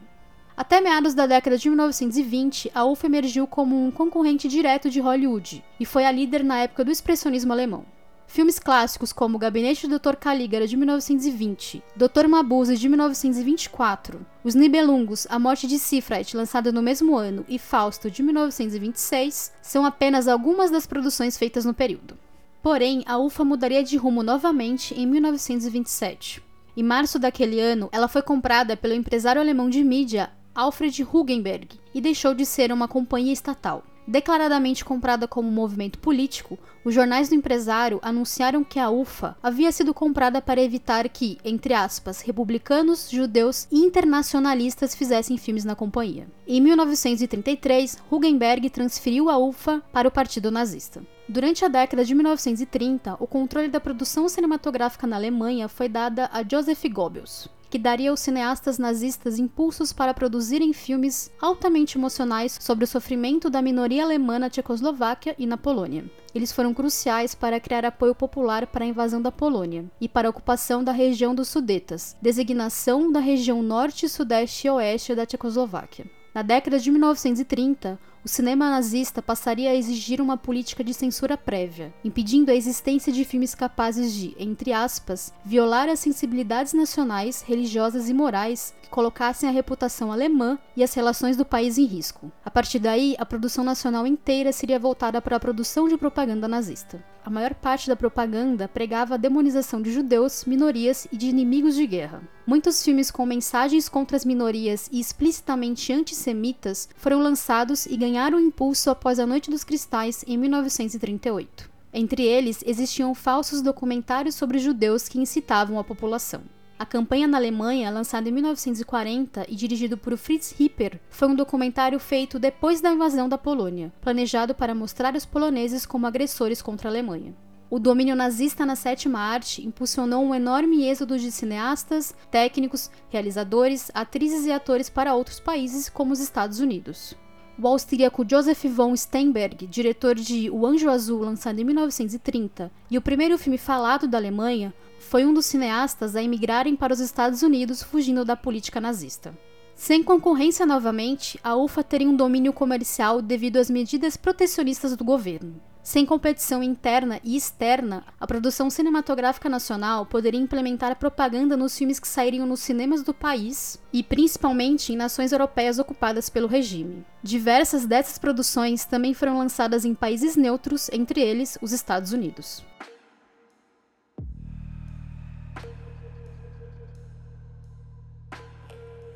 Até 0.56 0.80
meados 0.80 1.14
da 1.14 1.26
década 1.26 1.58
de 1.58 1.68
1920, 1.68 2.70
a 2.72 2.84
UFA 2.84 3.06
emergiu 3.06 3.44
como 3.44 3.84
um 3.84 3.90
concorrente 3.90 4.46
direto 4.46 4.88
de 4.88 5.00
Hollywood 5.00 5.64
e 5.80 5.84
foi 5.84 6.06
a 6.06 6.12
líder 6.12 6.44
na 6.44 6.60
época 6.60 6.84
do 6.84 6.92
expressionismo 6.92 7.52
alemão. 7.52 7.84
Filmes 8.28 8.60
clássicos 8.60 9.12
como 9.12 9.38
Gabinete 9.38 9.88
do 9.88 9.98
Dr. 9.98 10.14
Caligara 10.14 10.66
de 10.68 10.76
1920, 10.76 11.82
Dr. 11.96 12.28
Mabuse 12.28 12.76
de 12.76 12.88
1924, 12.88 14.24
Os 14.44 14.54
Nibelungos, 14.54 15.26
A 15.28 15.40
Morte 15.40 15.66
de 15.66 15.76
Sifrit, 15.76 16.36
lançado 16.36 16.72
no 16.72 16.80
mesmo 16.80 17.16
ano, 17.16 17.44
e 17.48 17.58
Fausto 17.58 18.08
de 18.08 18.22
1926 18.22 19.52
são 19.60 19.84
apenas 19.84 20.28
algumas 20.28 20.70
das 20.70 20.86
produções 20.86 21.36
feitas 21.36 21.64
no 21.64 21.74
período. 21.74 22.16
Porém, 22.62 23.02
a 23.06 23.18
UFA 23.18 23.44
mudaria 23.44 23.82
de 23.82 23.96
rumo 23.96 24.22
novamente 24.22 24.94
em 24.94 25.04
1927. 25.04 26.40
Em 26.76 26.82
março 26.82 27.18
daquele 27.18 27.60
ano, 27.60 27.88
ela 27.92 28.08
foi 28.08 28.22
comprada 28.22 28.76
pelo 28.76 28.94
empresário 28.94 29.40
alemão 29.40 29.68
de 29.68 29.82
mídia 29.84 30.30
Alfred 30.54 31.02
Hugenberg 31.02 31.80
e 31.94 32.00
deixou 32.00 32.34
de 32.34 32.46
ser 32.46 32.70
uma 32.70 32.86
companhia 32.86 33.32
estatal. 33.32 33.82
Declaradamente 34.06 34.84
comprada 34.84 35.26
como 35.26 35.50
movimento 35.50 35.98
político, 35.98 36.58
os 36.84 36.94
jornais 36.94 37.30
do 37.30 37.34
empresário 37.34 37.98
anunciaram 38.02 38.62
que 38.62 38.78
a 38.78 38.90
UFA 38.90 39.34
havia 39.42 39.72
sido 39.72 39.94
comprada 39.94 40.42
para 40.42 40.62
evitar 40.62 41.08
que, 41.08 41.38
entre 41.42 41.72
aspas, 41.72 42.20
republicanos, 42.20 43.08
judeus 43.10 43.66
e 43.72 43.78
internacionalistas 43.78 44.94
fizessem 44.94 45.38
filmes 45.38 45.64
na 45.64 45.74
companhia. 45.74 46.28
Em 46.46 46.60
1933, 46.60 47.96
Hugenberg 48.10 48.68
transferiu 48.68 49.30
a 49.30 49.38
UFA 49.38 49.82
para 49.90 50.06
o 50.06 50.12
Partido 50.12 50.50
Nazista. 50.50 51.02
Durante 51.26 51.64
a 51.64 51.68
década 51.68 52.04
de 52.04 52.14
1930, 52.14 53.16
o 53.18 53.26
controle 53.26 53.68
da 53.68 53.80
produção 53.80 54.28
cinematográfica 54.28 55.06
na 55.06 55.16
Alemanha 55.16 55.66
foi 55.66 55.88
dada 55.88 56.28
a 56.30 56.42
Joseph 56.46 56.84
Goebbels 56.92 57.48
que 57.74 57.78
daria 57.80 58.10
aos 58.10 58.20
cineastas 58.20 58.78
nazistas 58.78 59.36
impulsos 59.36 59.92
para 59.92 60.14
produzirem 60.14 60.72
filmes 60.72 61.28
altamente 61.42 61.98
emocionais 61.98 62.56
sobre 62.60 62.84
o 62.84 62.86
sofrimento 62.86 63.50
da 63.50 63.60
minoria 63.60 64.04
alemã 64.04 64.38
na 64.38 64.48
Tchecoslováquia 64.48 65.34
e 65.36 65.44
na 65.44 65.56
Polônia. 65.56 66.04
Eles 66.32 66.52
foram 66.52 66.72
cruciais 66.72 67.34
para 67.34 67.58
criar 67.58 67.84
apoio 67.84 68.14
popular 68.14 68.68
para 68.68 68.84
a 68.84 68.86
invasão 68.86 69.20
da 69.20 69.32
Polônia 69.32 69.90
e 70.00 70.08
para 70.08 70.28
a 70.28 70.30
ocupação 70.30 70.84
da 70.84 70.92
região 70.92 71.34
dos 71.34 71.48
Sudetas, 71.48 72.16
designação 72.22 73.10
da 73.10 73.18
região 73.18 73.60
norte, 73.60 74.08
sudeste 74.08 74.68
e 74.68 74.70
oeste 74.70 75.12
da 75.12 75.26
Tchecoslováquia. 75.26 76.06
Na 76.32 76.42
década 76.42 76.78
de 76.78 76.92
1930, 76.92 77.98
o 78.24 78.28
cinema 78.28 78.70
nazista 78.70 79.20
passaria 79.20 79.70
a 79.70 79.74
exigir 79.74 80.18
uma 80.18 80.38
política 80.38 80.82
de 80.82 80.94
censura 80.94 81.36
prévia, 81.36 81.92
impedindo 82.02 82.50
a 82.50 82.54
existência 82.54 83.12
de 83.12 83.22
filmes 83.22 83.54
capazes 83.54 84.14
de, 84.14 84.34
entre 84.38 84.72
aspas, 84.72 85.30
violar 85.44 85.90
as 85.90 86.00
sensibilidades 86.00 86.72
nacionais, 86.72 87.42
religiosas 87.42 88.08
e 88.08 88.14
morais 88.14 88.74
que 88.80 88.88
colocassem 88.88 89.46
a 89.46 89.52
reputação 89.52 90.10
alemã 90.10 90.58
e 90.74 90.82
as 90.82 90.94
relações 90.94 91.36
do 91.36 91.44
país 91.44 91.76
em 91.76 91.84
risco. 91.84 92.32
A 92.42 92.50
partir 92.50 92.78
daí, 92.78 93.14
a 93.18 93.26
produção 93.26 93.62
nacional 93.62 94.06
inteira 94.06 94.52
seria 94.52 94.78
voltada 94.78 95.20
para 95.20 95.36
a 95.36 95.40
produção 95.40 95.86
de 95.86 95.98
propaganda 95.98 96.48
nazista. 96.48 97.04
A 97.24 97.30
maior 97.30 97.54
parte 97.54 97.88
da 97.88 97.96
propaganda 97.96 98.68
pregava 98.68 99.14
a 99.14 99.18
demonização 99.18 99.80
de 99.80 99.90
judeus, 99.90 100.44
minorias 100.44 101.08
e 101.10 101.16
de 101.16 101.26
inimigos 101.26 101.74
de 101.74 101.86
guerra. 101.86 102.22
Muitos 102.46 102.84
filmes 102.84 103.10
com 103.10 103.24
mensagens 103.24 103.88
contra 103.88 104.14
as 104.14 104.26
minorias 104.26 104.90
e 104.92 105.00
explicitamente 105.00 105.90
antissemitas 105.90 106.86
foram 106.94 107.22
lançados 107.22 107.86
e 107.86 107.96
ganharam 107.96 108.13
ganharam 108.14 108.38
impulso 108.38 108.90
após 108.90 109.18
a 109.18 109.26
Noite 109.26 109.50
dos 109.50 109.64
Cristais 109.64 110.24
em 110.24 110.38
1938. 110.38 111.68
Entre 111.92 112.22
eles, 112.22 112.62
existiam 112.64 113.12
falsos 113.12 113.60
documentários 113.60 114.36
sobre 114.36 114.60
judeus 114.60 115.08
que 115.08 115.18
incitavam 115.18 115.80
a 115.80 115.84
população. 115.84 116.42
A 116.78 116.86
campanha 116.86 117.26
na 117.26 117.38
Alemanha, 117.38 117.90
lançada 117.90 118.28
em 118.28 118.32
1940 118.32 119.46
e 119.48 119.56
dirigido 119.56 119.98
por 119.98 120.16
Fritz 120.16 120.54
Hipper, 120.60 121.00
foi 121.10 121.26
um 121.26 121.34
documentário 121.34 121.98
feito 121.98 122.38
depois 122.38 122.80
da 122.80 122.92
invasão 122.92 123.28
da 123.28 123.36
Polônia, 123.36 123.92
planejado 124.00 124.54
para 124.54 124.76
mostrar 124.76 125.16
os 125.16 125.24
poloneses 125.24 125.84
como 125.84 126.06
agressores 126.06 126.62
contra 126.62 126.88
a 126.88 126.92
Alemanha. 126.92 127.34
O 127.68 127.80
domínio 127.80 128.14
nazista 128.14 128.64
na 128.64 128.76
sétima 128.76 129.18
arte 129.18 129.66
impulsionou 129.66 130.22
um 130.22 130.32
enorme 130.32 130.84
êxodo 130.84 131.18
de 131.18 131.32
cineastas, 131.32 132.14
técnicos, 132.30 132.92
realizadores, 133.08 133.90
atrizes 133.92 134.46
e 134.46 134.52
atores 134.52 134.88
para 134.88 135.16
outros 135.16 135.40
países, 135.40 135.88
como 135.88 136.12
os 136.12 136.20
Estados 136.20 136.60
Unidos. 136.60 137.16
O 137.56 137.68
austríaco 137.68 138.26
Joseph 138.28 138.64
von 138.64 138.96
Steinberg, 138.96 139.68
diretor 139.68 140.16
de 140.16 140.50
O 140.50 140.66
Anjo 140.66 140.90
Azul, 140.90 141.20
lançado 141.20 141.60
em 141.60 141.64
1930, 141.64 142.70
e 142.90 142.98
o 142.98 143.02
primeiro 143.02 143.38
filme 143.38 143.56
falado 143.56 144.08
da 144.08 144.18
Alemanha, 144.18 144.74
foi 144.98 145.24
um 145.24 145.32
dos 145.32 145.46
cineastas 145.46 146.16
a 146.16 146.22
emigrarem 146.22 146.74
para 146.74 146.92
os 146.92 146.98
Estados 146.98 147.42
Unidos 147.42 147.80
fugindo 147.80 148.24
da 148.24 148.34
política 148.34 148.80
nazista. 148.80 149.32
Sem 149.76 150.02
concorrência 150.02 150.66
novamente, 150.66 151.38
a 151.44 151.54
UFA 151.54 151.84
teria 151.84 152.08
um 152.08 152.16
domínio 152.16 152.52
comercial 152.52 153.22
devido 153.22 153.58
às 153.58 153.70
medidas 153.70 154.16
protecionistas 154.16 154.96
do 154.96 155.04
governo. 155.04 155.54
Sem 155.84 156.06
competição 156.06 156.62
interna 156.62 157.20
e 157.22 157.36
externa, 157.36 158.06
a 158.18 158.26
produção 158.26 158.70
cinematográfica 158.70 159.50
nacional 159.50 160.06
poderia 160.06 160.40
implementar 160.40 160.96
propaganda 160.96 161.58
nos 161.58 161.76
filmes 161.76 162.00
que 162.00 162.08
sairiam 162.08 162.46
nos 162.46 162.60
cinemas 162.60 163.02
do 163.02 163.12
país 163.12 163.78
e 163.92 164.02
principalmente 164.02 164.94
em 164.94 164.96
nações 164.96 165.30
europeias 165.30 165.78
ocupadas 165.78 166.30
pelo 166.30 166.48
regime. 166.48 167.04
Diversas 167.22 167.84
dessas 167.84 168.16
produções 168.16 168.86
também 168.86 169.12
foram 169.12 169.36
lançadas 169.36 169.84
em 169.84 169.94
países 169.94 170.36
neutros, 170.36 170.88
entre 170.90 171.20
eles 171.20 171.58
os 171.60 171.70
Estados 171.70 172.14
Unidos. 172.14 172.64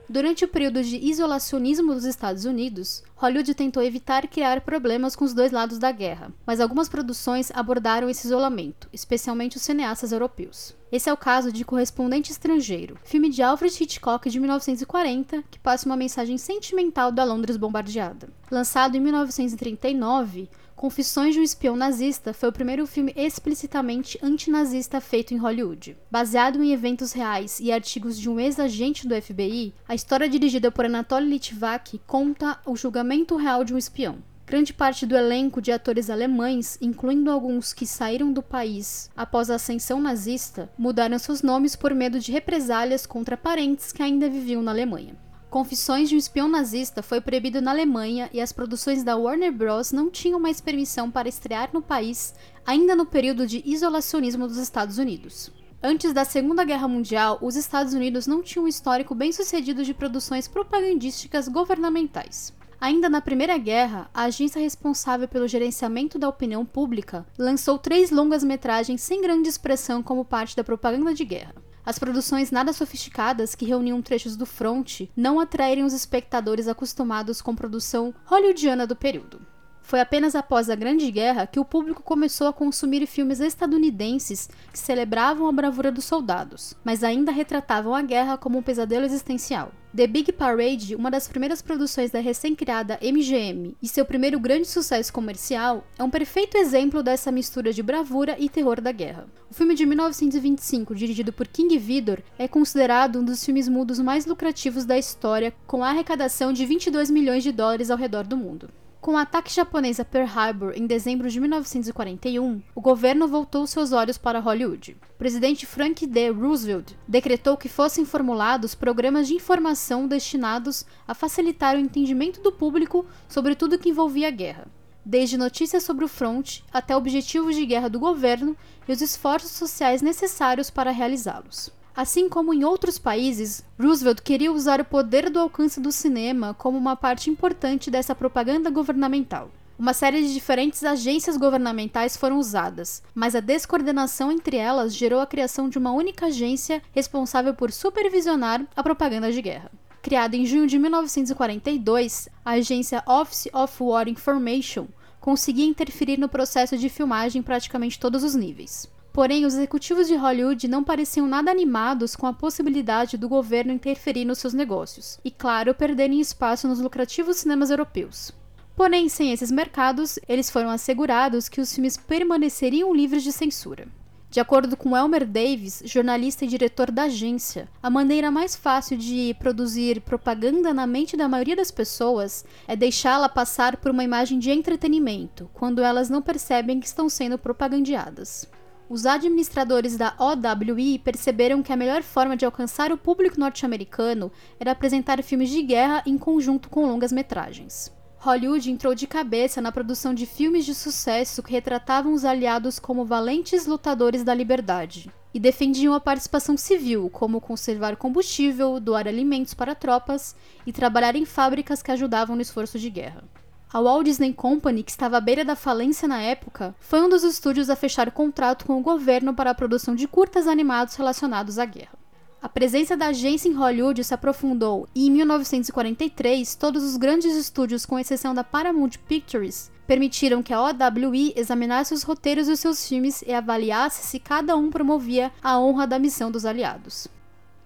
Durante 0.06 0.44
o 0.44 0.48
período 0.48 0.82
de 0.82 0.96
isolacionismo 0.96 1.94
dos 1.94 2.04
Estados 2.04 2.46
Unidos, 2.46 3.02
Hollywood 3.20 3.52
tentou 3.52 3.82
evitar 3.82 4.28
criar 4.28 4.60
problemas 4.60 5.16
com 5.16 5.24
os 5.24 5.34
dois 5.34 5.50
lados 5.50 5.76
da 5.76 5.90
guerra, 5.90 6.32
mas 6.46 6.60
algumas 6.60 6.88
produções 6.88 7.50
abordaram 7.52 8.08
esse 8.08 8.28
isolamento, 8.28 8.88
especialmente 8.92 9.56
os 9.56 9.62
cineastas 9.62 10.12
europeus. 10.12 10.72
Esse 10.92 11.10
é 11.10 11.12
o 11.12 11.16
caso 11.16 11.50
de 11.50 11.64
Correspondente 11.64 12.30
Estrangeiro, 12.30 12.96
filme 13.02 13.28
de 13.28 13.42
Alfred 13.42 13.74
Hitchcock 13.82 14.30
de 14.30 14.38
1940, 14.38 15.42
que 15.50 15.58
passa 15.58 15.86
uma 15.86 15.96
mensagem 15.96 16.38
sentimental 16.38 17.10
da 17.10 17.24
Londres 17.24 17.56
bombardeada. 17.56 18.28
Lançado 18.52 18.96
em 18.96 19.00
1939, 19.00 20.48
Confissões 20.78 21.34
de 21.34 21.40
um 21.40 21.42
Espião 21.42 21.74
Nazista 21.74 22.32
foi 22.32 22.50
o 22.50 22.52
primeiro 22.52 22.86
filme 22.86 23.12
explicitamente 23.16 24.16
antinazista 24.22 25.00
feito 25.00 25.34
em 25.34 25.36
Hollywood. 25.36 25.96
Baseado 26.08 26.62
em 26.62 26.72
eventos 26.72 27.10
reais 27.10 27.58
e 27.58 27.72
artigos 27.72 28.16
de 28.16 28.30
um 28.30 28.38
ex-agente 28.38 29.04
do 29.04 29.20
FBI, 29.20 29.74
a 29.88 29.94
história 29.96 30.28
dirigida 30.28 30.70
por 30.70 30.84
Anatoly 30.84 31.30
Litvak 31.30 32.00
conta 32.06 32.60
o 32.64 32.76
julgamento 32.76 33.07
real 33.36 33.64
de 33.64 33.74
um 33.74 33.78
espião. 33.78 34.18
Grande 34.46 34.72
parte 34.72 35.04
do 35.04 35.14
elenco 35.14 35.60
de 35.60 35.70
atores 35.70 36.08
alemães, 36.08 36.78
incluindo 36.80 37.30
alguns 37.30 37.74
que 37.74 37.86
saíram 37.86 38.32
do 38.32 38.42
país 38.42 39.10
após 39.14 39.50
a 39.50 39.56
ascensão 39.56 40.00
nazista, 40.00 40.70
mudaram 40.78 41.18
seus 41.18 41.42
nomes 41.42 41.76
por 41.76 41.94
medo 41.94 42.18
de 42.18 42.32
represálias 42.32 43.04
contra 43.04 43.36
parentes 43.36 43.92
que 43.92 44.02
ainda 44.02 44.30
viviam 44.30 44.62
na 44.62 44.70
Alemanha. 44.70 45.14
Confissões 45.50 46.08
de 46.08 46.14
um 46.14 46.18
Espião 46.18 46.46
Nazista 46.46 47.02
foi 47.02 47.22
proibido 47.22 47.62
na 47.62 47.70
Alemanha 47.70 48.28
e 48.34 48.40
as 48.40 48.52
produções 48.52 49.02
da 49.02 49.16
Warner 49.16 49.50
Bros. 49.50 49.92
não 49.92 50.10
tinham 50.10 50.38
mais 50.38 50.60
permissão 50.60 51.10
para 51.10 51.28
estrear 51.28 51.70
no 51.72 51.80
país, 51.80 52.34
ainda 52.66 52.94
no 52.94 53.06
período 53.06 53.46
de 53.46 53.62
isolacionismo 53.64 54.46
dos 54.46 54.58
Estados 54.58 54.98
Unidos. 54.98 55.50
Antes 55.82 56.12
da 56.12 56.24
Segunda 56.24 56.64
Guerra 56.64 56.88
Mundial, 56.88 57.38
os 57.40 57.54
Estados 57.54 57.94
Unidos 57.94 58.26
não 58.26 58.42
tinham 58.42 58.64
um 58.64 58.68
histórico 58.68 59.14
bem 59.14 59.30
sucedido 59.30 59.84
de 59.84 59.94
produções 59.94 60.48
propagandísticas 60.48 61.48
governamentais. 61.48 62.52
Ainda 62.80 63.08
na 63.08 63.20
Primeira 63.20 63.58
Guerra, 63.58 64.08
a 64.14 64.22
agência 64.22 64.60
responsável 64.62 65.26
pelo 65.26 65.48
gerenciamento 65.48 66.16
da 66.16 66.28
opinião 66.28 66.64
pública 66.64 67.26
lançou 67.36 67.76
três 67.76 68.12
longas-metragens 68.12 69.02
sem 69.02 69.20
grande 69.20 69.48
expressão 69.48 70.00
como 70.00 70.24
parte 70.24 70.54
da 70.54 70.62
propaganda 70.62 71.12
de 71.12 71.24
guerra. 71.24 71.56
As 71.84 71.98
produções 71.98 72.52
nada 72.52 72.72
sofisticadas 72.72 73.56
que 73.56 73.66
reuniam 73.66 74.00
trechos 74.00 74.36
do 74.36 74.46
front 74.46 75.08
não 75.16 75.40
atraíram 75.40 75.86
os 75.86 75.92
espectadores 75.92 76.68
acostumados 76.68 77.42
com 77.42 77.52
produção 77.52 78.14
hollywoodiana 78.24 78.86
do 78.86 78.94
período. 78.94 79.40
Foi 79.88 80.00
apenas 80.00 80.34
após 80.34 80.68
a 80.68 80.74
Grande 80.74 81.10
Guerra 81.10 81.46
que 81.46 81.58
o 81.58 81.64
público 81.64 82.02
começou 82.02 82.46
a 82.46 82.52
consumir 82.52 83.06
filmes 83.06 83.40
estadunidenses 83.40 84.50
que 84.70 84.78
celebravam 84.78 85.48
a 85.48 85.52
bravura 85.52 85.90
dos 85.90 86.04
soldados, 86.04 86.74
mas 86.84 87.02
ainda 87.02 87.32
retratavam 87.32 87.94
a 87.94 88.02
guerra 88.02 88.36
como 88.36 88.58
um 88.58 88.62
pesadelo 88.62 89.06
existencial. 89.06 89.72
The 89.96 90.06
Big 90.06 90.30
Parade, 90.32 90.94
uma 90.94 91.10
das 91.10 91.26
primeiras 91.26 91.62
produções 91.62 92.10
da 92.10 92.20
recém-criada 92.20 92.98
MGM 93.00 93.74
e 93.82 93.88
seu 93.88 94.04
primeiro 94.04 94.38
grande 94.38 94.68
sucesso 94.68 95.10
comercial, 95.10 95.82
é 95.98 96.04
um 96.04 96.10
perfeito 96.10 96.58
exemplo 96.58 97.02
dessa 97.02 97.32
mistura 97.32 97.72
de 97.72 97.82
bravura 97.82 98.36
e 98.38 98.50
terror 98.50 98.82
da 98.82 98.92
guerra. 98.92 99.26
O 99.50 99.54
filme 99.54 99.74
de 99.74 99.86
1925, 99.86 100.94
dirigido 100.94 101.32
por 101.32 101.48
King 101.48 101.78
Vidor, 101.78 102.18
é 102.38 102.46
considerado 102.46 103.20
um 103.20 103.24
dos 103.24 103.42
filmes 103.42 103.66
mudos 103.66 103.98
mais 103.98 104.26
lucrativos 104.26 104.84
da 104.84 104.98
história, 104.98 105.54
com 105.66 105.82
a 105.82 105.88
arrecadação 105.88 106.52
de 106.52 106.66
22 106.66 107.10
milhões 107.10 107.42
de 107.42 107.52
dólares 107.52 107.90
ao 107.90 107.96
redor 107.96 108.26
do 108.26 108.36
mundo. 108.36 108.68
Com 109.00 109.12
o 109.12 109.16
ataque 109.16 109.54
japonês 109.54 110.00
a 110.00 110.04
Pearl 110.04 110.26
Harbor 110.26 110.72
em 110.74 110.84
dezembro 110.84 111.30
de 111.30 111.38
1941, 111.38 112.60
o 112.74 112.80
governo 112.80 113.28
voltou 113.28 113.64
seus 113.64 113.92
olhos 113.92 114.18
para 114.18 114.40
Hollywood. 114.40 114.96
O 115.14 115.14
presidente 115.16 115.64
Frank 115.66 116.04
D. 116.04 116.30
Roosevelt 116.30 116.94
decretou 117.06 117.56
que 117.56 117.68
fossem 117.68 118.04
formulados 118.04 118.74
programas 118.74 119.28
de 119.28 119.34
informação 119.34 120.08
destinados 120.08 120.84
a 121.06 121.14
facilitar 121.14 121.76
o 121.76 121.78
entendimento 121.78 122.40
do 122.42 122.50
público 122.50 123.06
sobre 123.28 123.54
tudo 123.54 123.78
que 123.78 123.90
envolvia 123.90 124.28
a 124.28 124.32
guerra, 124.32 124.66
desde 125.04 125.38
notícias 125.38 125.84
sobre 125.84 126.04
o 126.04 126.08
front 126.08 126.62
até 126.72 126.96
objetivos 126.96 127.54
de 127.54 127.64
guerra 127.64 127.88
do 127.88 128.00
governo 128.00 128.56
e 128.86 128.92
os 128.92 129.00
esforços 129.00 129.52
sociais 129.52 130.02
necessários 130.02 130.70
para 130.70 130.90
realizá-los. 130.90 131.70
Assim 131.98 132.28
como 132.28 132.54
em 132.54 132.62
outros 132.62 132.96
países, 132.96 133.64
Roosevelt 133.76 134.20
queria 134.22 134.52
usar 134.52 134.80
o 134.80 134.84
poder 134.84 135.28
do 135.28 135.40
alcance 135.40 135.80
do 135.80 135.90
cinema 135.90 136.54
como 136.54 136.78
uma 136.78 136.94
parte 136.94 137.28
importante 137.28 137.90
dessa 137.90 138.14
propaganda 138.14 138.70
governamental. 138.70 139.50
Uma 139.76 139.92
série 139.92 140.22
de 140.22 140.32
diferentes 140.32 140.84
agências 140.84 141.36
governamentais 141.36 142.16
foram 142.16 142.38
usadas, 142.38 143.02
mas 143.12 143.34
a 143.34 143.40
descoordenação 143.40 144.30
entre 144.30 144.56
elas 144.56 144.94
gerou 144.94 145.18
a 145.18 145.26
criação 145.26 145.68
de 145.68 145.76
uma 145.76 145.90
única 145.90 146.26
agência 146.26 146.80
responsável 146.92 147.52
por 147.52 147.72
supervisionar 147.72 148.64
a 148.76 148.82
propaganda 148.84 149.32
de 149.32 149.42
guerra. 149.42 149.72
Criada 150.00 150.36
em 150.36 150.46
junho 150.46 150.68
de 150.68 150.78
1942, 150.78 152.28
a 152.44 152.52
agência 152.52 153.02
Office 153.08 153.48
of 153.52 153.74
War 153.82 154.08
Information 154.08 154.86
conseguia 155.20 155.66
interferir 155.66 156.16
no 156.16 156.28
processo 156.28 156.78
de 156.78 156.88
filmagem 156.88 157.40
em 157.40 157.42
praticamente 157.42 157.98
todos 157.98 158.22
os 158.22 158.36
níveis. 158.36 158.88
Porém, 159.18 159.44
os 159.44 159.54
executivos 159.54 160.06
de 160.06 160.14
Hollywood 160.14 160.68
não 160.68 160.84
pareciam 160.84 161.26
nada 161.26 161.50
animados 161.50 162.14
com 162.14 162.24
a 162.24 162.32
possibilidade 162.32 163.16
do 163.16 163.28
governo 163.28 163.72
interferir 163.72 164.24
nos 164.24 164.38
seus 164.38 164.54
negócios, 164.54 165.18
e, 165.24 165.30
claro, 165.32 165.74
perderem 165.74 166.20
espaço 166.20 166.68
nos 166.68 166.78
lucrativos 166.78 167.38
cinemas 167.38 167.68
europeus. 167.68 168.30
Porém, 168.76 169.08
sem 169.08 169.32
esses 169.32 169.50
mercados, 169.50 170.20
eles 170.28 170.48
foram 170.48 170.70
assegurados 170.70 171.48
que 171.48 171.60
os 171.60 171.74
filmes 171.74 171.96
permaneceriam 171.96 172.94
livres 172.94 173.24
de 173.24 173.32
censura. 173.32 173.88
De 174.30 174.38
acordo 174.38 174.76
com 174.76 174.96
Elmer 174.96 175.26
Davis, 175.26 175.82
jornalista 175.84 176.44
e 176.44 176.48
diretor 176.48 176.92
da 176.92 177.02
agência, 177.04 177.68
a 177.82 177.90
maneira 177.90 178.30
mais 178.30 178.54
fácil 178.54 178.96
de 178.96 179.34
produzir 179.40 180.00
propaganda 180.02 180.72
na 180.72 180.86
mente 180.86 181.16
da 181.16 181.28
maioria 181.28 181.56
das 181.56 181.72
pessoas 181.72 182.44
é 182.68 182.76
deixá-la 182.76 183.28
passar 183.28 183.78
por 183.78 183.90
uma 183.90 184.04
imagem 184.04 184.38
de 184.38 184.52
entretenimento, 184.52 185.50
quando 185.54 185.82
elas 185.82 186.08
não 186.08 186.22
percebem 186.22 186.78
que 186.78 186.86
estão 186.86 187.08
sendo 187.08 187.36
propagandeadas. 187.36 188.46
Os 188.90 189.04
administradores 189.04 189.98
da 189.98 190.14
OWI 190.18 190.98
perceberam 190.98 191.62
que 191.62 191.70
a 191.70 191.76
melhor 191.76 192.02
forma 192.02 192.34
de 192.34 192.46
alcançar 192.46 192.90
o 192.90 192.96
público 192.96 193.38
norte-americano 193.38 194.32
era 194.58 194.70
apresentar 194.70 195.22
filmes 195.22 195.50
de 195.50 195.62
guerra 195.62 196.02
em 196.06 196.16
conjunto 196.16 196.70
com 196.70 196.86
longas 196.86 197.12
metragens. 197.12 197.92
Hollywood 198.16 198.70
entrou 198.70 198.94
de 198.94 199.06
cabeça 199.06 199.60
na 199.60 199.70
produção 199.70 200.14
de 200.14 200.24
filmes 200.24 200.64
de 200.64 200.74
sucesso 200.74 201.42
que 201.42 201.52
retratavam 201.52 202.14
os 202.14 202.24
aliados 202.24 202.78
como 202.78 203.04
valentes 203.04 203.66
lutadores 203.66 204.24
da 204.24 204.32
liberdade 204.32 205.12
e 205.34 205.38
defendiam 205.38 205.92
a 205.92 206.00
participação 206.00 206.56
civil, 206.56 207.10
como 207.10 207.42
conservar 207.42 207.94
combustível, 207.94 208.80
doar 208.80 209.06
alimentos 209.06 209.52
para 209.52 209.74
tropas 209.74 210.34
e 210.66 210.72
trabalhar 210.72 211.14
em 211.14 211.26
fábricas 211.26 211.82
que 211.82 211.92
ajudavam 211.92 212.34
no 212.34 212.42
esforço 212.42 212.78
de 212.78 212.88
guerra. 212.88 213.22
A 213.70 213.82
Walt 213.82 214.06
Disney 214.06 214.32
Company, 214.32 214.82
que 214.82 214.90
estava 214.90 215.18
à 215.18 215.20
beira 215.20 215.44
da 215.44 215.54
falência 215.54 216.08
na 216.08 216.22
época, 216.22 216.74
foi 216.80 217.02
um 217.02 217.08
dos 217.08 217.22
estúdios 217.22 217.68
a 217.68 217.76
fechar 217.76 218.10
contrato 218.10 218.64
com 218.64 218.78
o 218.78 218.82
governo 218.82 219.34
para 219.34 219.50
a 219.50 219.54
produção 219.54 219.94
de 219.94 220.08
curtas 220.08 220.46
animados 220.46 220.94
relacionados 220.94 221.58
à 221.58 221.66
guerra. 221.66 221.98
A 222.40 222.48
presença 222.48 222.96
da 222.96 223.08
agência 223.08 223.46
em 223.46 223.52
Hollywood 223.52 224.02
se 224.02 224.14
aprofundou 224.14 224.88
e, 224.94 225.06
em 225.06 225.10
1943, 225.10 226.54
todos 226.54 226.82
os 226.82 226.96
grandes 226.96 227.36
estúdios, 227.36 227.84
com 227.84 227.98
exceção 227.98 228.32
da 228.32 228.42
Paramount 228.42 228.92
Pictures, 229.06 229.70
permitiram 229.86 230.42
que 230.42 230.54
a 230.54 230.62
OWI 230.62 231.34
examinasse 231.36 231.92
os 231.92 232.02
roteiros 232.02 232.46
dos 232.46 232.60
seus 232.60 232.88
filmes 232.88 233.20
e 233.20 233.34
avaliasse 233.34 234.06
se 234.06 234.18
cada 234.18 234.56
um 234.56 234.70
promovia 234.70 235.30
a 235.42 235.58
honra 235.58 235.86
da 235.86 235.98
missão 235.98 236.30
dos 236.30 236.46
aliados. 236.46 237.06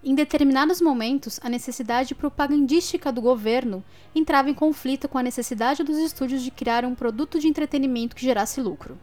Em 0.05 0.13
determinados 0.13 0.81
momentos, 0.81 1.39
a 1.41 1.47
necessidade 1.47 2.13
propagandística 2.13 3.09
do 3.09 3.21
governo 3.21 3.81
entrava 4.13 4.49
em 4.49 4.53
conflito 4.53 5.07
com 5.07 5.17
a 5.17 5.23
necessidade 5.23 5.81
dos 5.81 5.97
estúdios 5.97 6.43
de 6.43 6.51
criar 6.51 6.83
um 6.83 6.93
produto 6.93 7.39
de 7.39 7.47
entretenimento 7.47 8.13
que 8.13 8.25
gerasse 8.25 8.59
lucro. 8.59 8.97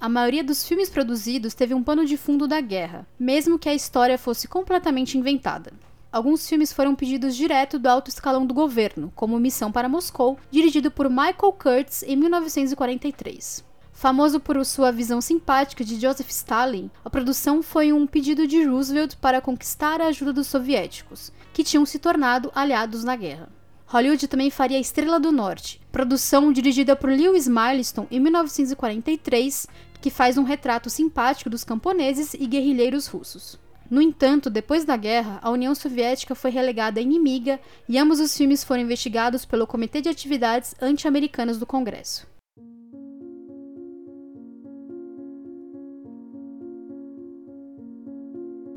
A 0.00 0.08
maioria 0.08 0.42
dos 0.42 0.66
filmes 0.66 0.88
produzidos 0.88 1.52
teve 1.52 1.74
um 1.74 1.82
pano 1.82 2.06
de 2.06 2.16
fundo 2.16 2.48
da 2.48 2.58
guerra, 2.58 3.06
mesmo 3.18 3.58
que 3.58 3.68
a 3.68 3.74
história 3.74 4.16
fosse 4.16 4.48
completamente 4.48 5.18
inventada. 5.18 5.74
alguns 6.10 6.48
filmes 6.48 6.72
foram 6.72 6.94
pedidos 6.94 7.36
direto 7.36 7.78
do 7.78 7.88
alto 7.88 8.08
escalão 8.08 8.46
do 8.46 8.54
governo, 8.54 9.12
como 9.14 9.38
Missão 9.38 9.70
para 9.70 9.90
Moscou, 9.90 10.38
dirigido 10.50 10.90
por 10.90 11.10
Michael 11.10 11.52
Kurtz 11.52 12.02
em 12.04 12.16
1943. 12.16 13.62
Famoso 13.96 14.38
por 14.38 14.62
sua 14.66 14.92
visão 14.92 15.22
simpática 15.22 15.82
de 15.82 15.98
Joseph 15.98 16.28
Stalin, 16.28 16.90
a 17.02 17.08
produção 17.08 17.62
foi 17.62 17.94
um 17.94 18.06
pedido 18.06 18.46
de 18.46 18.62
Roosevelt 18.62 19.16
para 19.16 19.40
conquistar 19.40 20.02
a 20.02 20.08
ajuda 20.08 20.34
dos 20.34 20.48
soviéticos, 20.48 21.32
que 21.54 21.64
tinham 21.64 21.86
se 21.86 21.98
tornado 21.98 22.52
aliados 22.54 23.02
na 23.02 23.16
guerra. 23.16 23.48
Hollywood 23.86 24.28
também 24.28 24.50
faria 24.50 24.78
Estrela 24.78 25.18
do 25.18 25.32
Norte, 25.32 25.80
produção 25.90 26.52
dirigida 26.52 26.94
por 26.94 27.08
Lewis 27.08 27.48
Milestone 27.48 28.06
em 28.10 28.20
1943, 28.20 29.66
que 29.98 30.10
faz 30.10 30.36
um 30.36 30.44
retrato 30.44 30.90
simpático 30.90 31.48
dos 31.48 31.64
camponeses 31.64 32.34
e 32.34 32.46
guerrilheiros 32.46 33.06
russos. 33.06 33.58
No 33.90 34.02
entanto, 34.02 34.50
depois 34.50 34.84
da 34.84 34.98
guerra, 34.98 35.38
a 35.40 35.48
União 35.48 35.74
Soviética 35.74 36.34
foi 36.34 36.50
relegada 36.50 37.00
a 37.00 37.02
inimiga 37.02 37.58
e 37.88 37.96
ambos 37.96 38.20
os 38.20 38.36
filmes 38.36 38.62
foram 38.62 38.82
investigados 38.82 39.46
pelo 39.46 39.66
Comitê 39.66 40.02
de 40.02 40.10
Atividades 40.10 40.74
Anti-Americanas 40.82 41.56
do 41.56 41.64
Congresso. 41.64 42.35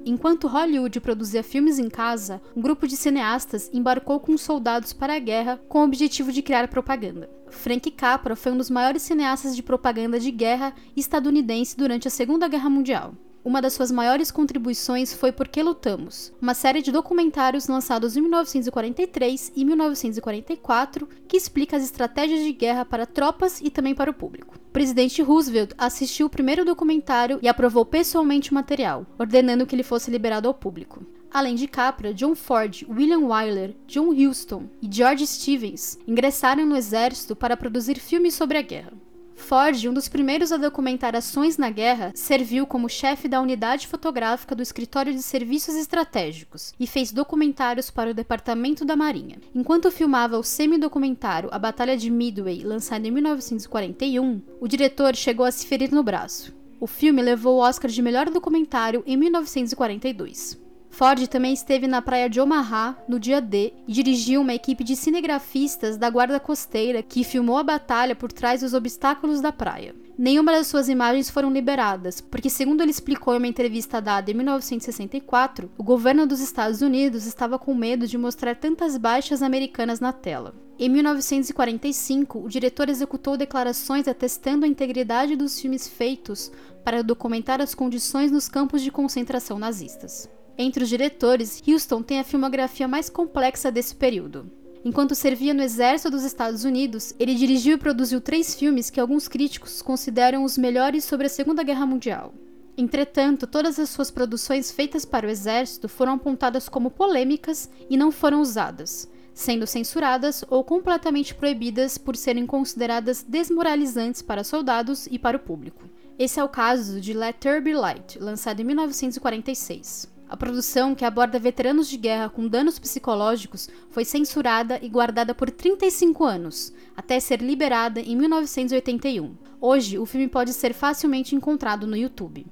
Enquanto 0.06 0.48
Hollywood 0.48 1.00
produzia 1.02 1.44
filmes 1.44 1.78
em 1.78 1.90
casa, 1.90 2.42
um 2.56 2.62
grupo 2.62 2.88
de 2.88 2.96
cineastas 2.96 3.70
embarcou 3.74 4.20
com 4.20 4.38
soldados 4.38 4.94
para 4.94 5.16
a 5.16 5.20
guerra 5.20 5.60
com 5.68 5.80
o 5.80 5.84
objetivo 5.84 6.32
de 6.32 6.42
criar 6.42 6.68
propaganda. 6.68 7.30
Frank 7.50 7.90
Capra 7.92 8.36
foi 8.36 8.52
um 8.52 8.58
dos 8.58 8.70
maiores 8.70 9.02
cineastas 9.02 9.56
de 9.56 9.64
propaganda 9.64 10.20
de 10.20 10.32
guerra 10.32 10.74
estadunidense 10.96 11.76
durante 11.76 12.08
a 12.08 12.12
Segunda 12.12 12.48
Guerra 12.48 12.70
Mundial. 12.70 13.14
Uma 13.44 13.62
das 13.62 13.72
suas 13.72 13.90
maiores 13.90 14.32
contribuições 14.32 15.14
foi 15.14 15.32
Por 15.32 15.48
que 15.48 15.64
Lutamos, 15.64 16.34
uma 16.42 16.54
série 16.54 16.82
de 16.82 16.92
documentários 16.92 17.68
lançados 17.68 18.18
em 18.18 18.22
1943 18.22 19.54
e 19.56 19.64
1944 19.64 21.08
que 21.26 21.38
explica 21.38 21.78
as 21.78 21.84
estratégias 21.84 22.42
de 22.44 22.52
guerra 22.52 22.84
para 22.84 23.06
tropas 23.06 23.62
e 23.62 23.70
também 23.70 23.96
para 23.96 24.12
o 24.12 24.14
público. 24.14 24.56
O 24.58 24.72
presidente 24.72 25.22
Roosevelt 25.22 25.72
assistiu 25.78 26.28
o 26.28 26.30
primeiro 26.30 26.66
documentário 26.66 27.40
e 27.42 27.48
aprovou 27.48 27.86
pessoalmente 27.86 28.52
o 28.52 28.54
material, 28.54 29.06
ordenando 29.18 29.66
que 29.66 29.74
ele 29.74 29.84
fosse 29.84 30.12
liberado 30.12 30.48
ao 30.48 30.54
público. 30.54 31.06
Além 31.32 31.56
de 31.56 31.68
Capra, 31.68 32.14
John 32.14 32.36
Ford, 32.36 32.84
William 32.90 33.20
Wyler, 33.20 33.74
John 33.88 34.10
Huston 34.10 34.66
e 34.82 34.90
George 34.92 35.26
Stevens 35.26 35.98
ingressaram 36.06 36.66
no 36.66 36.76
exército 36.76 37.38
para 37.38 37.56
produzir 37.56 38.00
filmes 38.00 38.34
sobre 38.34 38.58
a 38.58 38.62
guerra. 38.62 38.92
Ford, 39.40 39.88
um 39.88 39.94
dos 39.94 40.08
primeiros 40.08 40.52
a 40.52 40.58
documentar 40.58 41.16
ações 41.16 41.58
na 41.58 41.70
guerra, 41.70 42.12
serviu 42.14 42.68
como 42.68 42.90
chefe 42.90 43.28
da 43.28 43.42
unidade 43.42 43.88
fotográfica 43.88 44.54
do 44.54 44.62
Escritório 44.62 45.14
de 45.14 45.24
Serviços 45.24 45.76
Estratégicos 45.76 46.74
e 46.80 46.86
fez 46.86 47.12
documentários 47.12 47.90
para 47.90 48.12
o 48.12 48.14
Departamento 48.14 48.86
da 48.86 48.96
Marinha. 48.96 49.40
Enquanto 49.56 49.90
filmava 49.90 50.38
o 50.38 50.44
semi-documentário 50.44 51.50
A 51.52 51.58
Batalha 51.58 51.98
de 51.98 52.12
Midway, 52.12 52.64
lançado 52.64 53.06
em 53.06 53.12
1941, 53.12 54.42
o 54.60 54.68
diretor 54.68 55.16
chegou 55.16 55.46
a 55.46 55.52
se 55.52 55.66
ferir 55.66 55.92
no 55.92 56.04
braço. 56.04 56.54
O 56.80 56.86
filme 56.86 57.22
levou 57.22 57.58
o 57.58 57.62
Oscar 57.62 57.90
de 57.90 58.02
melhor 58.02 58.30
documentário 58.30 59.04
em 59.08 59.18
1942. 59.18 60.69
Ford 60.90 61.28
também 61.28 61.54
esteve 61.54 61.88
na 61.88 62.02
praia 62.02 62.30
de 62.30 62.42
Omaha 62.42 62.98
no 63.08 63.20
dia 63.20 63.40
D 63.40 63.74
e 63.88 63.94
dirigiu 63.94 64.42
uma 64.42 64.54
equipe 64.54 64.84
de 64.84 64.96
cinegrafistas 64.96 65.98
da 65.98 66.10
Guarda 66.10 66.40
Costeira 66.40 67.02
que 67.02 67.24
filmou 67.24 67.58
a 67.58 67.64
batalha 67.64 68.16
por 68.16 68.32
trás 68.32 68.62
dos 68.62 68.74
obstáculos 68.74 69.40
da 69.40 69.52
praia. 69.52 69.96
Nenhuma 70.18 70.52
das 70.52 70.68
suas 70.68 70.90
imagens 70.90 71.30
foram 71.30 71.50
liberadas, 71.50 72.20
porque, 72.20 72.50
segundo 72.50 72.82
ele 72.82 72.92
explicou 72.92 73.34
em 73.34 73.38
uma 73.38 73.48
entrevista 73.48 74.02
dada 74.02 74.30
em 74.30 74.34
1964, 74.34 75.72
o 75.78 75.84
governo 75.84 76.28
dos 76.28 76.42
Estados 76.42 76.82
Unidos 76.82 77.26
estava 77.26 77.58
com 77.58 77.74
medo 77.74 78.06
de 78.06 78.18
mostrar 78.18 78.56
tantas 78.56 78.98
baixas 78.98 79.42
americanas 79.42 80.02
na 80.02 80.12
tela. 80.12 80.54
Em 80.78 80.90
1945, 80.90 82.40
o 82.40 82.50
diretor 82.50 82.90
executou 82.90 83.38
declarações 83.38 84.10
atestando 84.10 84.66
a 84.66 84.68
integridade 84.68 85.38
dos 85.38 85.58
filmes 85.58 85.88
feitos 85.88 86.52
para 86.84 87.02
documentar 87.02 87.62
as 87.62 87.74
condições 87.74 88.30
nos 88.30 88.50
campos 88.50 88.82
de 88.82 88.92
concentração 88.92 89.58
nazistas. 89.58 90.30
Entre 90.62 90.84
os 90.84 90.90
diretores, 90.90 91.64
Houston 91.66 92.04
tem 92.04 92.20
a 92.20 92.24
filmografia 92.26 92.86
mais 92.86 93.10
complexa 93.10 93.72
desse 93.72 93.96
período. 93.96 94.52
Enquanto 94.84 95.16
servia 95.16 95.54
no 95.54 95.64
exército 95.64 96.12
dos 96.12 96.26
Estados 96.26 96.66
Unidos, 96.66 97.14
ele 97.18 97.34
dirigiu 97.34 97.76
e 97.76 97.80
produziu 97.80 98.20
três 98.20 98.54
filmes 98.54 98.90
que 98.90 99.00
alguns 99.00 99.30
críticos 99.30 99.82
consideram 99.82 100.44
os 100.44 100.58
melhores 100.58 101.06
sobre 101.06 101.28
a 101.28 101.30
Segunda 101.30 101.64
Guerra 101.64 101.86
Mundial. 101.86 102.34
Entretanto, 102.78 103.48
todas 103.48 103.80
as 103.80 103.90
suas 103.90 104.12
produções 104.12 104.70
feitas 104.70 105.06
para 105.06 105.26
o 105.26 105.30
exército 105.30 105.88
foram 105.88 106.16
apontadas 106.16 106.68
como 106.68 106.92
polêmicas 106.92 107.70
e 107.90 107.96
não 107.96 108.12
foram 108.12 108.42
usadas, 108.42 109.10
sendo 109.34 109.66
censuradas 109.66 110.44
ou 110.50 110.62
completamente 110.62 111.34
proibidas 111.34 111.98
por 111.98 112.18
serem 112.18 112.46
consideradas 112.46 113.24
desmoralizantes 113.24 114.22
para 114.22 114.44
soldados 114.44 115.08
e 115.10 115.18
para 115.18 115.38
o 115.38 115.40
público. 115.40 115.84
Esse 116.18 116.38
é 116.38 116.44
o 116.44 116.50
caso 116.50 117.00
de 117.00 117.14
Let 117.14 117.38
There 117.40 117.62
Be 117.62 117.74
Light, 117.74 118.20
lançado 118.20 118.60
em 118.60 118.66
1946. 118.66 120.19
A 120.30 120.38
produção, 120.38 120.94
que 120.94 121.04
aborda 121.04 121.40
veteranos 121.40 121.90
de 121.90 121.98
guerra 121.98 122.30
com 122.30 122.48
danos 122.48 122.78
psicológicos, 122.78 123.68
foi 123.90 124.06
censurada 124.06 124.78
e 124.80 124.88
guardada 124.88 125.34
por 125.34 125.50
35 125.50 126.24
anos, 126.24 126.72
até 126.96 127.20
ser 127.20 127.42
liberada 127.42 128.00
em 128.00 128.16
1981. 128.16 129.36
Hoje, 129.60 129.98
o 129.98 130.06
filme 130.06 130.28
pode 130.28 130.54
ser 130.54 130.72
facilmente 130.76 131.36
encontrado 131.36 131.88
no 131.88 131.98
YouTube. 131.98 132.46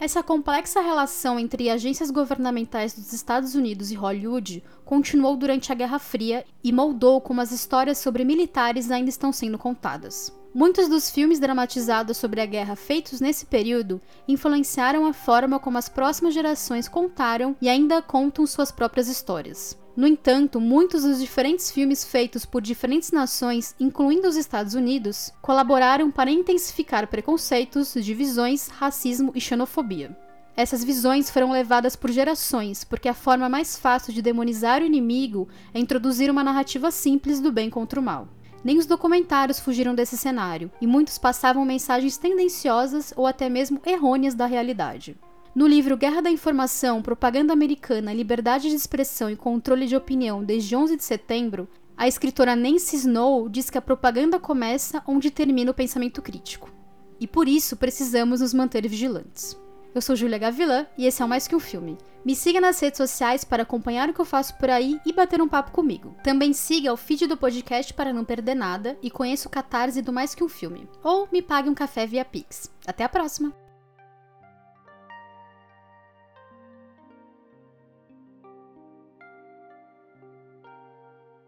Essa 0.00 0.22
complexa 0.22 0.80
relação 0.80 1.38
entre 1.38 1.68
agências 1.68 2.10
governamentais 2.10 2.94
dos 2.94 3.12
Estados 3.12 3.54
Unidos 3.54 3.92
e 3.92 3.94
Hollywood 3.94 4.64
continuou 4.90 5.36
durante 5.36 5.70
a 5.70 5.74
Guerra 5.76 6.00
Fria 6.00 6.44
e 6.64 6.72
moldou 6.72 7.20
como 7.20 7.40
as 7.40 7.52
histórias 7.52 7.98
sobre 7.98 8.24
militares 8.24 8.90
ainda 8.90 9.08
estão 9.08 9.32
sendo 9.32 9.56
contadas. 9.56 10.36
Muitos 10.52 10.88
dos 10.88 11.08
filmes 11.08 11.38
dramatizados 11.38 12.16
sobre 12.16 12.40
a 12.40 12.44
guerra 12.44 12.74
feitos 12.74 13.20
nesse 13.20 13.46
período 13.46 14.00
influenciaram 14.26 15.06
a 15.06 15.12
forma 15.12 15.60
como 15.60 15.78
as 15.78 15.88
próximas 15.88 16.34
gerações 16.34 16.88
contaram 16.88 17.54
e 17.62 17.68
ainda 17.68 18.02
contam 18.02 18.44
suas 18.48 18.72
próprias 18.72 19.06
histórias. 19.06 19.78
No 19.96 20.08
entanto, 20.08 20.60
muitos 20.60 21.04
dos 21.04 21.20
diferentes 21.20 21.70
filmes 21.70 22.04
feitos 22.04 22.44
por 22.44 22.60
diferentes 22.60 23.12
nações, 23.12 23.76
incluindo 23.78 24.26
os 24.26 24.34
Estados 24.34 24.74
Unidos, 24.74 25.32
colaboraram 25.40 26.10
para 26.10 26.32
intensificar 26.32 27.06
preconceitos, 27.06 27.94
divisões, 27.94 28.66
racismo 28.66 29.30
e 29.36 29.40
xenofobia. 29.40 30.18
Essas 30.60 30.84
visões 30.84 31.30
foram 31.30 31.52
levadas 31.52 31.96
por 31.96 32.10
gerações, 32.10 32.84
porque 32.84 33.08
a 33.08 33.14
forma 33.14 33.48
mais 33.48 33.78
fácil 33.78 34.12
de 34.12 34.20
demonizar 34.20 34.82
o 34.82 34.84
inimigo 34.84 35.48
é 35.72 35.80
introduzir 35.80 36.30
uma 36.30 36.44
narrativa 36.44 36.90
simples 36.90 37.40
do 37.40 37.50
bem 37.50 37.70
contra 37.70 37.98
o 37.98 38.02
mal. 38.02 38.28
Nem 38.62 38.76
os 38.76 38.84
documentários 38.84 39.58
fugiram 39.58 39.94
desse 39.94 40.18
cenário, 40.18 40.70
e 40.78 40.86
muitos 40.86 41.16
passavam 41.16 41.64
mensagens 41.64 42.18
tendenciosas 42.18 43.10
ou 43.16 43.26
até 43.26 43.48
mesmo 43.48 43.80
errôneas 43.86 44.34
da 44.34 44.44
realidade. 44.44 45.16
No 45.54 45.66
livro 45.66 45.96
Guerra 45.96 46.20
da 46.20 46.30
Informação, 46.30 47.00
Propaganda 47.00 47.54
Americana, 47.54 48.12
Liberdade 48.12 48.68
de 48.68 48.74
Expressão 48.74 49.30
e 49.30 49.36
Controle 49.36 49.86
de 49.86 49.96
Opinião 49.96 50.44
desde 50.44 50.76
11 50.76 50.94
de 50.94 51.04
setembro, 51.04 51.70
a 51.96 52.06
escritora 52.06 52.54
Nancy 52.54 52.96
Snow 52.96 53.48
diz 53.48 53.70
que 53.70 53.78
a 53.78 53.82
propaganda 53.82 54.38
começa 54.38 55.02
onde 55.06 55.30
termina 55.30 55.70
o 55.70 55.74
pensamento 55.74 56.20
crítico. 56.20 56.70
E 57.18 57.26
por 57.26 57.48
isso 57.48 57.78
precisamos 57.78 58.42
nos 58.42 58.52
manter 58.52 58.86
vigilantes. 58.86 59.58
Eu 59.92 60.00
sou 60.00 60.14
Julia 60.14 60.38
Gavilã 60.38 60.86
e 60.96 61.04
esse 61.04 61.20
é 61.20 61.24
o 61.24 61.28
Mais 61.28 61.48
Que 61.48 61.56
Um 61.56 61.60
Filme. 61.60 61.98
Me 62.24 62.36
siga 62.36 62.60
nas 62.60 62.78
redes 62.78 62.98
sociais 62.98 63.42
para 63.42 63.64
acompanhar 63.64 64.08
o 64.08 64.12
que 64.12 64.20
eu 64.20 64.24
faço 64.24 64.56
por 64.56 64.70
aí 64.70 65.00
e 65.04 65.12
bater 65.12 65.40
um 65.40 65.48
papo 65.48 65.72
comigo. 65.72 66.14
Também 66.22 66.52
siga 66.52 66.92
o 66.92 66.96
feed 66.96 67.26
do 67.26 67.36
podcast 67.36 67.92
para 67.92 68.12
não 68.12 68.24
perder 68.24 68.54
nada 68.54 68.96
e 69.02 69.10
conheça 69.10 69.48
o 69.48 69.50
catarse 69.50 70.00
do 70.00 70.12
Mais 70.12 70.34
Que 70.34 70.44
Um 70.44 70.48
Filme. 70.48 70.88
Ou 71.02 71.28
me 71.32 71.42
pague 71.42 71.68
um 71.68 71.74
café 71.74 72.06
via 72.06 72.24
Pix. 72.24 72.70
Até 72.86 73.02
a 73.02 73.08
próxima! 73.08 73.52